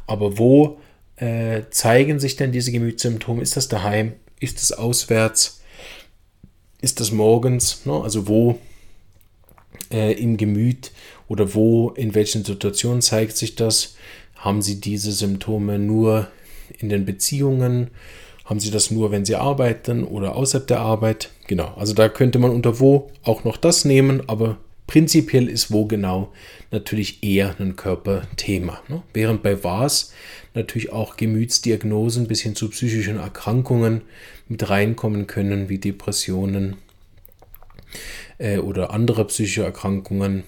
Aber 0.07 0.39
wo 0.39 0.79
äh, 1.17 1.63
zeigen 1.71 2.19
sich 2.19 2.37
denn 2.37 2.53
diese 2.53 2.73
Gemütssymptome? 2.73 3.43
Ist 3.43 3.57
das 3.57 3.69
daheim? 3.69 4.15
Ist 4.41 4.61
das 4.61 4.73
auswärts? 4.73 5.61
Ist 6.81 7.01
das 7.01 7.13
morgens? 7.13 7.85
Ne? 7.85 8.01
Also 8.03 8.27
wo 8.27 8.59
äh, 9.93 10.13
im 10.13 10.37
Gemüt 10.37 10.93
oder 11.29 11.55
wo, 11.55 11.91
in 11.91 12.15
welchen 12.15 12.45
Situationen 12.45 13.03
zeigt 13.03 13.37
sich 13.37 13.55
das? 13.55 13.97
Haben 14.41 14.63
Sie 14.63 14.81
diese 14.81 15.13
Symptome 15.13 15.79
nur 15.79 16.29
in 16.79 16.89
den 16.89 17.05
Beziehungen? 17.05 17.91
Haben 18.47 18.59
Sie 18.59 18.71
das 18.71 18.91
nur, 18.91 19.11
wenn 19.11 19.25
Sie 19.27 19.37
arbeiten 19.37 20.03
oder 20.03 20.35
außerhalb 20.35 20.67
der 20.67 20.81
Arbeit? 20.81 21.31
Genau, 21.47 21.75
also 21.77 21.93
da 21.93 22.09
könnte 22.09 22.39
man 22.39 22.51
unter 22.51 22.81
wo 22.81 23.11
auch 23.23 23.45
noch 23.45 23.59
das 23.59 23.85
nehmen, 23.85 24.29
aber 24.29 24.57
prinzipiell 24.87 25.47
ist 25.47 25.71
wo 25.71 25.85
genau 25.85 26.33
natürlich 26.71 27.23
eher 27.23 27.55
ein 27.61 27.77
Körperthema. 27.77 28.81
Ne? 28.89 29.03
Während 29.13 29.43
bei 29.43 29.63
was 29.63 30.13
natürlich 30.55 30.91
auch 30.91 31.17
Gemütsdiagnosen 31.17 32.27
bis 32.27 32.41
hin 32.41 32.57
zu 32.57 32.71
psychischen 32.71 33.19
Erkrankungen 33.19 34.01
mit 34.49 34.69
reinkommen 34.69 35.27
können, 35.27 35.69
wie 35.69 35.79
Depressionen 35.79 36.77
äh, 38.39 38.59
oder 38.59 38.91
andere 38.91 39.27
psychische 39.27 39.65
Erkrankungen 39.65 40.45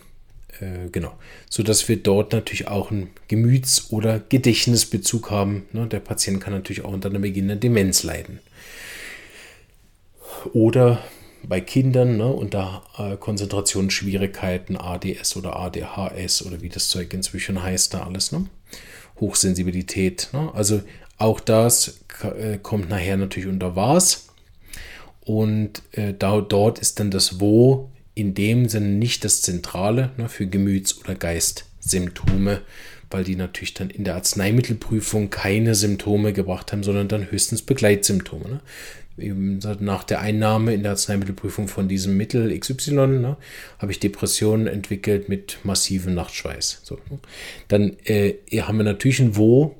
äh, 0.63 0.89
genau. 0.91 1.13
Sodass 1.51 1.89
wir 1.89 1.97
dort 1.97 2.33
natürlich 2.33 2.69
auch 2.69 2.91
einen 2.91 3.11
Gemüts- 3.29 3.91
oder 3.91 4.21
Gedächtnisbezug 4.21 5.31
haben. 5.31 5.67
Ne? 5.73 5.87
Der 5.87 6.01
Patient 6.01 6.41
kann 6.41 6.53
natürlich 6.53 6.85
auch 6.85 6.93
unter 6.93 7.11
einer 7.11 7.19
beginnenden 7.19 7.61
Demenz 7.61 8.05
leiden. 8.05 8.39
Oder 10.53 11.03
bei 11.43 11.61
Kindern 11.61 12.17
ne, 12.17 12.27
unter 12.27 12.85
äh, 12.97 13.17
Konzentrationsschwierigkeiten, 13.17 14.77
ADS 14.77 15.37
oder 15.37 15.57
ADHS 15.57 16.47
oder 16.47 16.63
wie 16.63 16.69
das 16.69 16.89
Zeug 16.89 17.13
inzwischen 17.13 17.63
heißt, 17.63 17.95
da 17.95 18.05
alles. 18.05 18.31
Ne? 18.33 18.47
Hochsensibilität. 19.21 20.29
Ne? 20.33 20.51
Also 20.55 20.83
auch 21.19 21.41
das 21.41 22.01
äh, 22.23 22.59
kommt 22.59 22.89
nachher 22.89 23.17
natürlich 23.17 23.49
unter 23.49 23.75
was. 23.75 24.29
Und 25.25 25.83
äh, 25.93 26.15
da, 26.17 26.41
dort 26.41 26.79
ist 26.79 27.01
dann 27.01 27.11
das 27.11 27.41
Wo 27.41 27.92
in 28.15 28.35
dem 28.35 28.69
Sinne 28.69 28.89
nicht 28.89 29.25
das 29.25 29.43
Zentrale 29.43 30.11
ne, 30.17 30.29
für 30.29 30.47
Gemüts- 30.47 30.99
oder 31.01 31.15
Geistsymptome, 31.15 32.61
weil 33.11 33.25
die 33.25 33.37
natürlich 33.37 33.75
dann 33.75 33.91
in 33.91 34.05
der 34.05 34.15
Arzneimittelprüfung 34.15 35.31
keine 35.31 35.75
Symptome 35.75 36.33
gebracht 36.33 36.73
haben, 36.73 36.83
sondern 36.83 37.09
dann 37.09 37.31
höchstens 37.31 37.63
Begleitsymptome. 37.63 38.49
Ne? 38.49 38.61
nach 39.81 40.05
der 40.05 40.21
Einnahme 40.21 40.73
in 40.73 40.83
der 40.83 40.93
Arzneimittelprüfung 40.93 41.69
von 41.69 41.87
diesem 41.87 42.17
Mittel 42.17 42.59
XY 42.59 42.93
ne, 42.93 43.37
habe 43.79 43.93
ich 43.93 44.01
Depressionen 44.01 44.67
entwickelt 44.67 45.29
mit 45.29 45.59
massivem 45.65 46.15
Nachtschweiß. 46.15 46.81
So, 46.83 46.95
ne? 47.11 47.19
Dann 47.69 47.97
äh, 48.05 48.35
haben 48.63 48.79
wir 48.79 48.85
natürlich 48.85 49.21
ein 49.21 49.37
Wo 49.37 49.77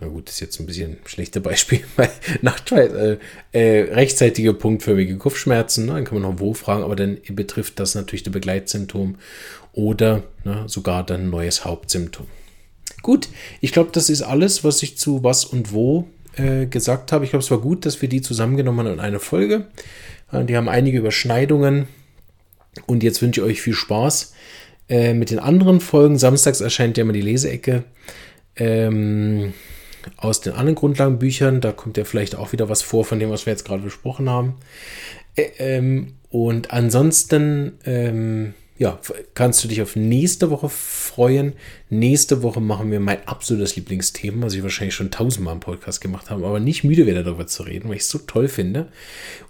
na 0.00 0.08
gut, 0.08 0.28
ist 0.30 0.40
jetzt 0.40 0.58
ein 0.60 0.66
bisschen 0.66 0.92
ein 0.92 0.98
schlechtes 1.04 1.42
Beispiel, 1.42 1.80
weil 1.96 2.10
nach 2.42 2.60
äh, 2.72 3.18
äh, 3.52 3.92
rechtzeitige 3.92 4.54
punktförmige 4.54 5.16
Kopfschmerzen, 5.16 5.86
ne, 5.86 5.92
dann 5.92 6.04
kann 6.04 6.20
man 6.20 6.30
noch 6.30 6.40
wo 6.40 6.54
fragen, 6.54 6.82
aber 6.82 6.96
dann 6.96 7.18
betrifft 7.30 7.78
das 7.78 7.94
natürlich 7.94 8.22
das 8.22 8.32
Begleitsymptom 8.32 9.16
oder 9.72 10.22
ne, 10.44 10.64
sogar 10.66 11.04
dann 11.04 11.22
ein 11.22 11.30
neues 11.30 11.64
Hauptsymptom. 11.64 12.26
Gut, 13.02 13.28
ich 13.60 13.72
glaube, 13.72 13.90
das 13.92 14.10
ist 14.10 14.22
alles, 14.22 14.64
was 14.64 14.82
ich 14.82 14.98
zu 14.98 15.22
was 15.22 15.44
und 15.44 15.72
wo 15.72 16.08
äh, 16.36 16.66
gesagt 16.66 17.12
habe. 17.12 17.24
Ich 17.24 17.30
glaube, 17.30 17.42
es 17.42 17.50
war 17.50 17.60
gut, 17.60 17.86
dass 17.86 18.00
wir 18.02 18.08
die 18.08 18.20
zusammengenommen 18.20 18.86
haben 18.86 18.94
in 18.94 19.00
eine 19.00 19.20
Folge. 19.20 19.66
Äh, 20.32 20.44
die 20.44 20.56
haben 20.56 20.68
einige 20.68 20.98
Überschneidungen 20.98 21.86
und 22.86 23.02
jetzt 23.02 23.22
wünsche 23.22 23.40
ich 23.40 23.46
euch 23.46 23.62
viel 23.62 23.74
Spaß 23.74 24.34
äh, 24.88 25.14
mit 25.14 25.30
den 25.30 25.38
anderen 25.38 25.80
Folgen. 25.80 26.18
Samstags 26.18 26.60
erscheint 26.60 26.96
ja 26.96 27.02
immer 27.02 27.12
die 27.12 27.20
Leseecke. 27.20 27.84
Ähm, 28.56 29.54
aus 30.16 30.40
den 30.40 30.52
anderen 30.52 30.74
Grundlagenbüchern. 30.74 31.60
Da 31.60 31.72
kommt 31.72 31.96
ja 31.96 32.04
vielleicht 32.04 32.36
auch 32.36 32.52
wieder 32.52 32.68
was 32.68 32.82
vor 32.82 33.04
von 33.04 33.18
dem, 33.18 33.30
was 33.30 33.46
wir 33.46 33.52
jetzt 33.52 33.64
gerade 33.64 33.82
besprochen 33.82 34.28
haben. 34.28 34.54
Ähm, 35.36 36.14
und 36.30 36.70
ansonsten, 36.70 37.72
ähm, 37.84 38.54
ja, 38.78 38.98
kannst 39.34 39.62
du 39.62 39.68
dich 39.68 39.82
auf 39.82 39.94
nächste 39.94 40.50
Woche 40.50 40.70
freuen. 40.70 41.52
Nächste 41.90 42.42
Woche 42.42 42.60
machen 42.60 42.90
wir 42.90 42.98
mein 42.98 43.26
absolutes 43.28 43.76
Lieblingsthema, 43.76 44.46
was 44.46 44.54
ich 44.54 44.62
wahrscheinlich 44.62 44.94
schon 44.94 45.10
tausendmal 45.10 45.54
im 45.54 45.60
Podcast 45.60 46.00
gemacht 46.00 46.30
habe, 46.30 46.46
aber 46.46 46.60
nicht 46.60 46.82
müde 46.82 47.04
werde 47.04 47.22
darüber 47.22 47.46
zu 47.46 47.64
reden, 47.64 47.88
weil 47.88 47.96
ich 47.96 48.02
es 48.02 48.08
so 48.08 48.18
toll 48.18 48.48
finde 48.48 48.88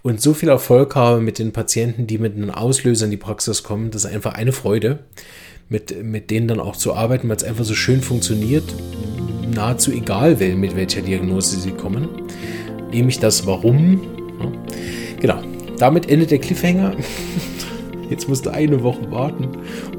und 0.01 0.21
so 0.21 0.33
viel 0.33 0.49
Erfolg 0.49 0.95
habe 0.95 1.21
mit 1.21 1.39
den 1.39 1.53
Patienten, 1.53 2.07
die 2.07 2.17
mit 2.17 2.35
einem 2.35 2.49
Auslöser 2.49 3.05
in 3.05 3.11
die 3.11 3.17
Praxis 3.17 3.63
kommen. 3.63 3.89
Das 3.91 4.03
ist 4.03 4.11
einfach 4.11 4.33
eine 4.33 4.51
Freude, 4.51 4.99
mit, 5.69 6.03
mit 6.03 6.29
denen 6.29 6.49
dann 6.49 6.59
auch 6.59 6.75
zu 6.75 6.93
arbeiten, 6.93 7.29
weil 7.29 7.37
es 7.37 7.45
einfach 7.45 7.63
so 7.63 7.75
schön 7.75 8.01
funktioniert 8.01 8.65
nahezu 9.51 9.91
egal, 9.91 10.35
mit 10.55 10.75
welcher 10.75 11.01
Diagnose 11.01 11.59
sie 11.59 11.71
kommen. 11.71 12.09
Nämlich 12.91 13.19
das 13.19 13.45
Warum. 13.45 14.01
Genau. 15.19 15.39
Damit 15.77 16.09
endet 16.09 16.31
der 16.31 16.39
Cliffhanger. 16.39 16.95
Jetzt 18.09 18.27
musst 18.27 18.45
du 18.45 18.49
eine 18.49 18.83
Woche 18.83 19.09
warten. 19.09 19.47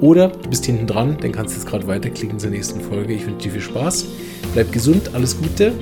Oder 0.00 0.28
du 0.28 0.50
bist 0.50 0.66
hinten 0.66 0.86
dran, 0.86 1.16
dann 1.20 1.32
kannst 1.32 1.54
du 1.54 1.58
jetzt 1.58 1.66
gerade 1.66 1.86
weiterklicken 1.86 2.38
zur 2.38 2.50
nächsten 2.50 2.82
Folge. 2.82 3.14
Ich 3.14 3.24
wünsche 3.26 3.48
dir 3.48 3.52
viel 3.52 3.60
Spaß. 3.62 4.04
Bleib 4.52 4.70
gesund, 4.70 5.14
alles 5.14 5.38
Gute 5.38 5.72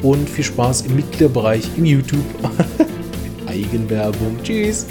und 0.00 0.30
viel 0.30 0.44
Spaß 0.44 0.82
im 0.82 0.94
Mitgliederbereich 0.94 1.64
im 1.76 1.84
YouTube. 1.84 2.24
Eigenwerbung. 3.46 4.38
Tschüss. 4.44 4.86